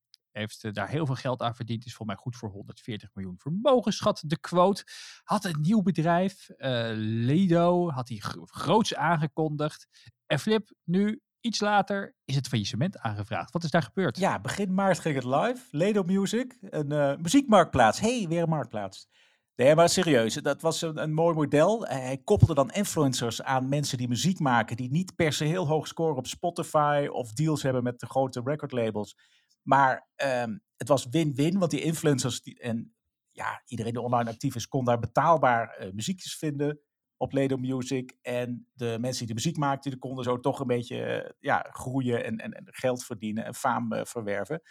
[0.41, 1.87] Heeft eh, daar heel veel geld aan verdiend.
[1.87, 4.23] Is volgens mij goed voor 140 miljoen vermogensschat.
[4.27, 4.85] De quote
[5.23, 9.87] had een nieuw bedrijf, eh, Lido, had hij gro- groots aangekondigd.
[10.27, 13.53] En Flip, nu iets later is het faillissement aangevraagd.
[13.53, 14.19] Wat is daar gebeurd?
[14.19, 15.63] Ja, begin maart ging het live.
[15.71, 18.01] Ledo Music, een eh, muziekmarktplaats.
[18.01, 19.09] hey, weer een marktplaats.
[19.57, 21.87] Nee, maar serieus, dat was een, een mooi model.
[21.87, 25.87] Hij koppelde dan influencers aan mensen die muziek maken, die niet per se heel hoog
[25.87, 29.17] scoren op Spotify of deals hebben met de grote recordlabels.
[29.63, 32.95] Maar ehm, het was win-win, want die influencers en
[33.29, 36.81] ja, iedereen die online actief is, kon daar betaalbaar eh, muziekjes vinden
[37.21, 38.17] op Ledo Music.
[38.23, 41.67] En de mensen die de muziek maakten, die konden zo toch een beetje eh, ja,
[41.71, 44.63] groeien en, en, geld verdienen en faam eh, verwerven.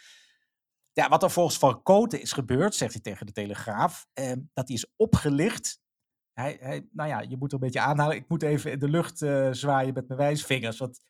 [0.92, 4.68] Ja, wat er volgens Van Koten is gebeurd, zegt hij tegen de Telegraaf, eh, dat
[4.68, 5.80] hij is opgelicht.
[6.32, 8.16] Hij, hij, nou ja, je moet er een beetje aanhalen.
[8.16, 9.18] Ik moet even in de lucht
[9.50, 11.00] zwaaien met mijn wijsvingers, want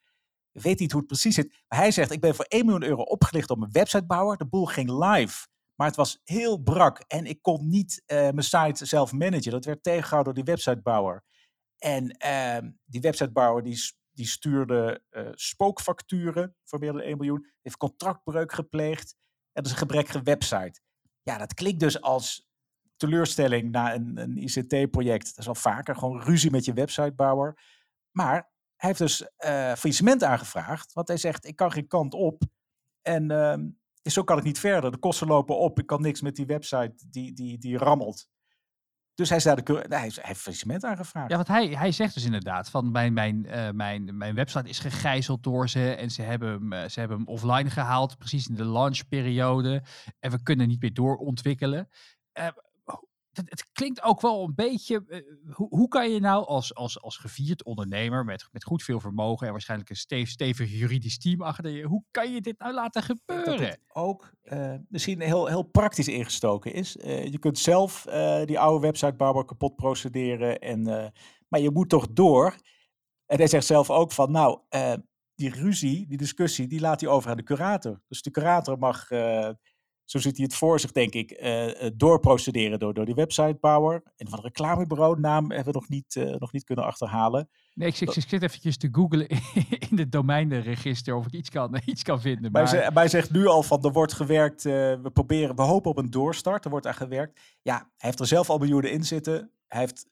[0.53, 1.65] weet niet hoe het precies zit.
[1.69, 4.37] Maar hij zegt, ik ben voor 1 miljoen euro opgelicht op een websitebouwer.
[4.37, 8.43] De boel ging live, maar het was heel brak en ik kon niet eh, mijn
[8.43, 9.53] site zelf managen.
[9.53, 11.25] Dat werd tegengehouden door die websitebouwer.
[11.79, 13.79] En ehm, die websitebouwer die,
[14.11, 17.47] die stuurde eh, spookfacturen voor meer dan 1 miljoen.
[17.63, 19.15] Heeft contractbreuk gepleegd.
[19.53, 20.81] En dat is een gebrekkige website.
[21.23, 22.49] Ja, dat klinkt dus als
[22.97, 25.27] teleurstelling na een, een ICT-project.
[25.27, 27.59] Dat is al vaker gewoon ruzie met je websitebouwer.
[28.11, 28.50] Maar
[28.81, 30.93] hij heeft dus eh faillissement aangevraagd.
[30.93, 32.43] Want hij zegt, ik kan geen kant op.
[33.03, 33.69] En ehm,
[34.03, 34.91] zo kan ik niet verder.
[34.91, 35.79] De kosten lopen op.
[35.79, 38.29] Ik kan niks met die website die, die, die rammelt.
[39.15, 41.31] Dus hij, daar de, hij is- hij heeft faillissement aangevraagd.
[41.31, 44.79] Ja, want hij, hij zegt dus inderdaad van mijn, mijn, eh, mijn, mijn website is
[44.79, 48.55] gegijzeld door ze en ze hebben, hem, eh, ze hebben hem offline gehaald, precies in
[48.55, 49.83] de launchperiode.
[50.19, 51.89] En we kunnen niet meer doorontwikkelen.
[53.41, 55.05] Het, het klinkt ook wel een beetje.
[55.09, 55.21] eh,
[55.55, 59.47] hoe, hoe kan je nou als, als, als gevierd ondernemer met, met goed veel vermogen
[59.47, 63.03] en waarschijnlijk een steef, stevig juridisch team achter je, hoe kan je dit nou laten
[63.07, 63.69] dat gebeuren?
[63.69, 66.97] het ook eh, misschien heel, heel praktisch ingestoken is.
[66.97, 68.03] Eh, je kunt zelf
[68.45, 70.59] die oude websitebouwer kapot procederen.
[70.59, 70.83] En,
[71.49, 72.57] maar je moet toch door.
[73.27, 74.61] En hij zegt zelf ook van, nou,
[75.35, 78.01] die ruzie, die discussie, die laat hij over aan de curator.
[78.09, 79.09] Dus de curator mag,
[80.11, 84.03] zo ziet hij het voor zich, denk ik, eh, eh, doorprocederen door, door die websitebouwer.
[84.17, 87.49] En van een reclamebureau, naam hebben we nog niet, eh, nog niet kunnen achterhalen.
[87.75, 89.29] Nee, ik, ik, ik zit eventjes te googlen
[89.91, 92.53] in het domeinregister of ik iets kan, iets kan vinden.
[92.53, 95.97] Maar Maar, hij, zegt nu al van er wordt gewerkt, we proberen, we hopen op
[95.97, 97.41] een doorstart, er wordt aan gewerkt.
[97.63, 99.51] Ja, hij heeft er zelf al miljoenen in zitten.
[99.67, 100.07] Hij heeft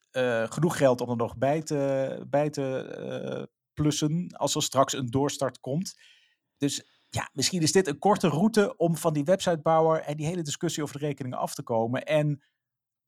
[0.53, 5.59] genoeg geld om er nog bij te, bij te plussen als er straks een doorstart
[5.59, 5.93] komt.
[6.57, 10.41] Dus ja, misschien is dit een korte route om van die websitebouwer en die hele
[10.41, 12.05] discussie over de rekeningen af te komen.
[12.05, 12.43] En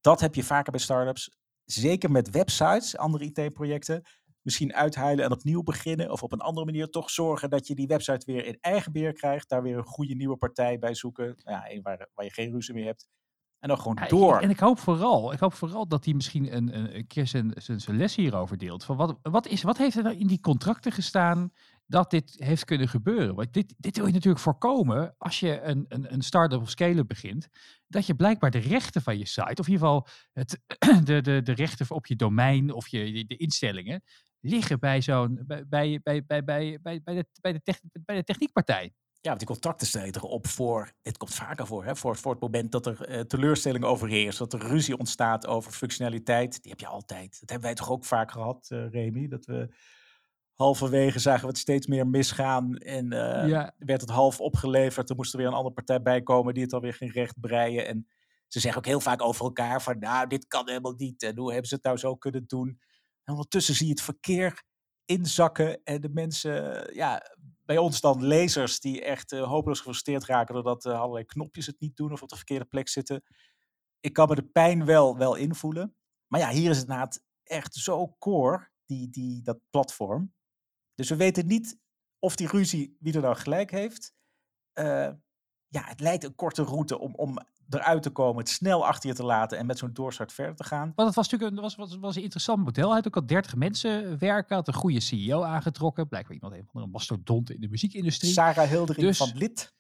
[0.01, 4.03] dat heb je vaker bij startups, zeker met websites, andere IT-projecten
[4.41, 6.11] misschien uitheilen en opnieuw beginnen.
[6.11, 9.13] Of op een andere manier toch zorgen dat je die website weer in eigen beheer
[9.13, 9.49] krijgt.
[9.49, 11.25] Daar weer een goede nieuwe partij bij zoeken.
[11.25, 13.07] Nou Ja, een waar, waar je geen ruzie meer hebt.
[13.59, 14.39] En dan gewoon Ja, door.
[14.39, 17.53] En ik hoop vooral, ik hoop vooral dat hij misschien een, een, een keer zijn
[17.85, 18.83] les hierover deelt.
[18.83, 21.51] Van wat, wat, is, wat heeft er nou in die contracten gestaan
[21.91, 23.35] dat dit heeft kunnen gebeuren?
[23.35, 27.07] Want dit, dit wil je natuurlijk voorkomen als je een, een, een start-up of scale-up
[27.07, 27.47] begint.
[27.87, 30.59] Dat je blijkbaar de rechten van je site, of in ieder geval het,
[31.07, 34.03] de, de, de rechten op je domein of je, de instellingen,
[34.39, 38.23] liggen bij zo'n bij, bij, bij, bij, bij, bij, de, bij, de, tech- bij de
[38.23, 38.93] techniekpartij.
[39.21, 42.31] Ja, want die contracten stellen er op voor, dit komt vaker voor, hè, voor, voor
[42.31, 46.61] het moment dat er eh, teleurstelling overheerst, dat er ruzie ontstaat over functionaliteit.
[46.61, 47.39] Die heb je altijd.
[47.39, 49.73] Dat hebben wij toch ook vaak gehad, eh Remy, dat we
[50.61, 53.73] halverwege zagen we het steeds meer misgaan en eh, Ja.
[53.77, 55.09] werd het half opgeleverd.
[55.09, 57.87] Er moest er weer een andere partij bij komen die het alweer ging recht breien.
[57.87, 58.07] En
[58.47, 61.23] ze zeggen ook heel vaak over elkaar van, nou, dit kan helemaal niet.
[61.23, 62.67] En hoe hebben ze het nou zo kunnen doen?
[63.23, 64.63] En ondertussen zie je het verkeer
[65.05, 67.21] inzakken en de mensen, ja,
[67.65, 71.79] bij ons dan lezers die echt eh, hopeloos gefrustreerd raken doordat eh, allerlei knopjes het
[71.79, 73.23] niet doen of op de verkeerde plek zitten.
[73.99, 75.95] Ik kan me de pijn wel, wel invoelen.
[76.27, 80.33] Maar ja, hier is het inderdaad echt zo core, die, die, dat platform.
[81.01, 81.79] Dus we weten niet
[82.19, 84.13] of die ruzie wie er nou gelijk heeft.
[84.73, 85.09] Eh,
[85.67, 89.15] ja, het lijkt een korte route om, om eruit te komen, het snel achter je
[89.15, 90.91] te laten en met zo'n doorstart verder te gaan.
[90.95, 92.85] Want het was natuurlijk een, was, was, was een interessant model.
[92.85, 96.07] Hij had ook al 30 mensen werken, had een goede CEO aangetrokken.
[96.07, 98.31] Blijkbaar iemand een van mastodont in de muziekindustrie.
[98.31, 99.73] Sarah Hildering Dus- van Lid.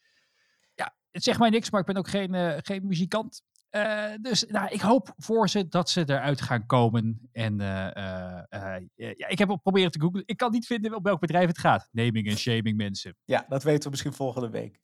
[0.75, 3.43] Ja, het zegt mij niks, maar ik ben ook geen, eh, geen muzikant.
[3.71, 7.29] Eh, dus nou, ik hoop voor ze dat ze eruit gaan komen.
[7.31, 10.23] En eh, eh, ja, ik heb op proberen te googlen.
[10.25, 11.87] Ik kan niet vinden op welk bedrijf het gaat.
[11.91, 13.15] Naming en shaming mensen.
[13.25, 14.79] Ja, dat weten we misschien volgende week.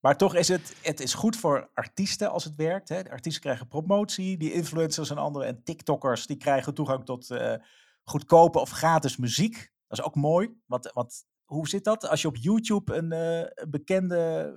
[0.00, 2.88] Maar toch is het, het is goed voor artiesten als het werkt.
[2.88, 3.02] Hè.
[3.02, 7.34] De artiesten krijgen promotie, die influencers en anderen en TikTokkers die krijgen toegang tot
[8.04, 9.72] goedkope of gratis muziek.
[9.86, 10.60] Dat is ook mooi.
[10.66, 12.08] Want, want hoe zit dat?
[12.08, 14.54] Als je op YouTube een bekende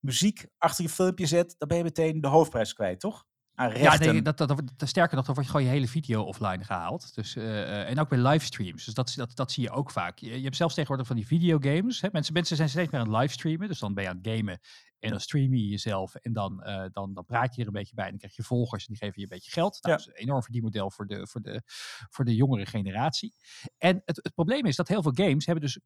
[0.00, 3.26] muziek achter je filmpje zet, dan ben je meteen de hoofdprijs kwijt, toch?
[3.54, 6.22] Aan Ja, nee, dat, dat, dat, dat- sterker nog, dan wordt gewoon je hele video
[6.22, 7.14] offline gehaald.
[7.14, 8.84] Dus, eh, eh, en ook bij livestreams.
[8.84, 10.18] Dus dat, dat, dat zie je ook vaak.
[10.18, 12.00] Je, je hebt zelfs tegenwoordig van die videogames.
[12.00, 12.08] Hè?
[12.12, 13.68] Mensen, mensen zijn steeds meer aan het livestreamen.
[13.68, 14.60] Dus dan ben je aan het gamen
[14.98, 16.14] en dan stream je jezelf.
[16.14, 18.04] En dan, eh, dan, dan praat je er een beetje bij.
[18.04, 19.78] En dan krijg je volgers en die geven je een beetje geld.
[19.80, 21.62] Nou, Dat is een enorm verdienmodel voor de, voor, de,
[22.10, 23.34] voor de jongere generatie.
[23.78, 25.80] En het, het probleem is dat heel veel games hebben dus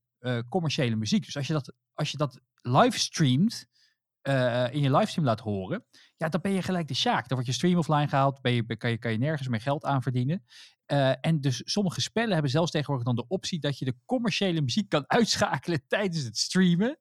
[0.49, 1.25] commerciële muziek.
[1.25, 3.67] Dus als je dat, als je dat livestreamt,
[4.23, 5.85] eh, in je livestream laat horen,
[6.17, 7.29] ja, dan ben je gelijk de sjaak.
[7.29, 9.85] Dan wordt je stream offline gehaald, ben je, kan, je, kan je nergens meer geld
[9.85, 10.45] aan verdienen.
[10.87, 14.61] Eh, en dus sommige spellen hebben zelfs tegenwoordig dan de optie dat je de commerciële
[14.61, 16.99] muziek kan uitschakelen tijdens het streamen.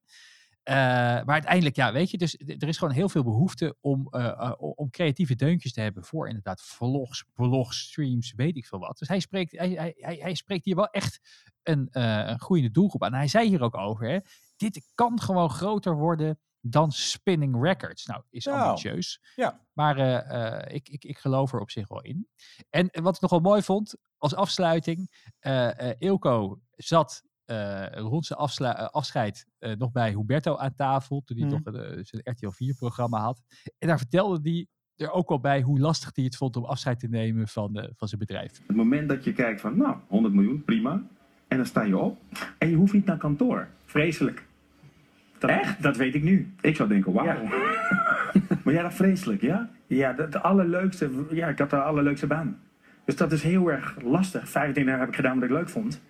[0.64, 4.08] Eh, maar uiteindelijk, ja, weet je, dus er is gewoon heel veel behoefte om,
[4.58, 8.98] om creatieve deuntjes te hebben voor inderdaad vlogs, blogs, streams, weet ik veel wat.
[8.98, 11.20] Dus hij spreekt, hij, hij, hij, spreekt hier wel echt
[11.64, 13.14] een, een groeiende doelgroep aan.
[13.14, 14.20] Hij zei hier ook over, hè,
[14.58, 18.06] dit kan gewoon groter worden dan Spinning Records.
[18.06, 19.20] Nou, is Nou, ambitieus.
[19.36, 19.62] ja.
[19.74, 22.28] Maar eh, eh, ik, ik, ik geloof er op zich wel in.
[22.70, 28.26] En wat ik nog wel mooi vond, als afsluiting, eh eh Ilko zat eh, rond
[28.26, 28.40] zijn
[28.92, 31.62] afscheid eh, nog bij Huberto aan tafel, toen hij Mhm.
[31.62, 31.74] toch
[32.06, 33.42] zijn RTL 4-programma had.
[33.78, 37.00] En daar vertelde hij er ook wel bij hoe lastig hij het vond om afscheid
[37.00, 38.62] te nemen van, van zijn bedrijf.
[38.68, 41.04] Het moment dat je kijkt van, nou, 100 miljoen, prima.
[41.48, 42.18] En dan sta je op
[42.58, 43.68] en je hoeft niet naar kantoor.
[43.86, 44.48] Vreselijk.
[45.50, 45.82] Echt?
[45.82, 46.54] Dat weet ik nu.
[46.62, 47.26] Ik zou denken, wauw.
[48.64, 49.70] maar ja, dat vreselijk, ja?
[49.88, 52.60] Ja, de, de allerleukste, ja, ik had de allerleukste baan.
[53.06, 54.50] Dus dat is heel erg lastig.
[54.50, 56.02] 15 jaar heb ik gedaan wat ik leuk vond.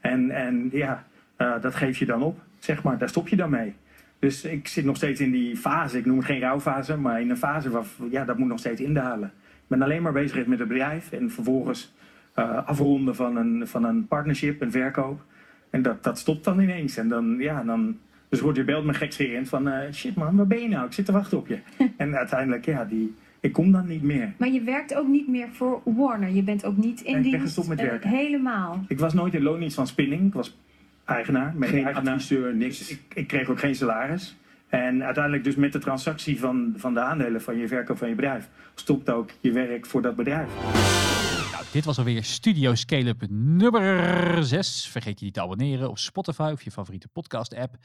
[0.00, 1.04] En, en ja,
[1.36, 2.98] eh, dat geef je dan op, zeg maar.
[2.98, 3.74] Daar stop je dan mee.
[4.18, 7.30] Dus ik zit nog steeds in die fase, ik noem het geen rouwfase, maar in
[7.30, 9.32] een fase waar, ja, dat moet nog steeds indalen.
[9.38, 11.94] Ik ben alleen maar bezig met het bedrijf en vervolgens
[12.34, 15.24] eh, afronden van een, van een partnership, een verkoop.
[15.70, 16.96] En dat, dat stopt dan ineens.
[16.96, 17.98] En dan, ja, dan,
[18.28, 20.86] dus wordt je belt me gekscherend van, eh, shit man, waar ben je nou?
[20.86, 21.58] Ik zit te wachten op je.
[21.96, 24.32] en uiteindelijk, ja, die, ik kom dan niet meer.
[24.36, 26.30] Maar je werkt ook niet meer voor Warner.
[26.30, 28.10] Je bent ook niet in Nee, ik ben gestopt met eh, werken.
[28.10, 28.84] helemaal.
[28.88, 30.26] Ik was nooit in loondienst van Spinning.
[30.26, 30.58] Ik was
[31.04, 31.52] eigenaar.
[31.56, 32.14] Met Geen eigenaar.
[32.14, 32.78] adviseur, niks.
[32.78, 34.36] Dus ik, ik kreeg ook geen salaris.
[34.68, 38.14] En uiteindelijk dus met de transactie van, van de aandelen van je verkoop van je
[38.14, 38.48] bedrijf...
[38.74, 41.17] stopt ook je werk voor dat bedrijf.
[41.58, 44.86] Nou, dit was alweer Studio Scale-up nummer 6.
[44.88, 47.76] Vergeet je niet te abonneren op Spotify of je favoriete podcast-app.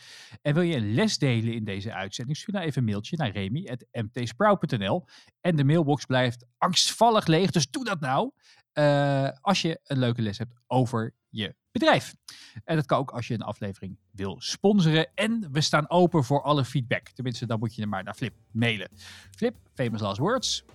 [0.42, 2.38] En wil je een les delen in deze uitzending?
[2.38, 5.06] Stuur dan even een mailtje naar remy.mtsprout.nl.
[5.42, 8.32] En de mailbox blijft angstvallig leeg, dus doe dat nou.
[8.74, 12.16] eh, als je een leuke les hebt over je bedrijf.
[12.64, 15.12] En dat kan ook als je een aflevering wil sponsoren.
[15.16, 17.10] En we staan open voor alle feedback.
[17.10, 18.90] Tenminste, dan moet je er maar naar Flip mailen.
[19.36, 20.66] Flip, famous last words.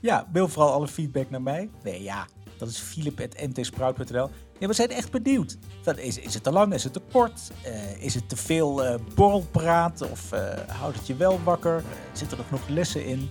[0.00, 1.70] Ja, mail vooral alle feedback naar mij.
[1.82, 2.26] Nee, ja,
[2.64, 4.30] dat is philip.mtsprout.nl.
[4.58, 5.56] Nee, we zijn echt benieuwd.
[5.96, 6.74] Is, is het te lang?
[6.74, 7.50] Is het te kort?
[7.62, 10.10] Eh, is het te veel eh, borrelpraat?
[10.10, 11.82] Of eh, houdt het je wel wakker?
[12.12, 13.30] Zitten er nog lessen in?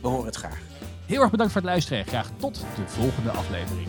[0.00, 0.58] We horen het graag.
[1.06, 3.88] Heel erg bedankt voor het luisteren en graag tot de volgende aflevering.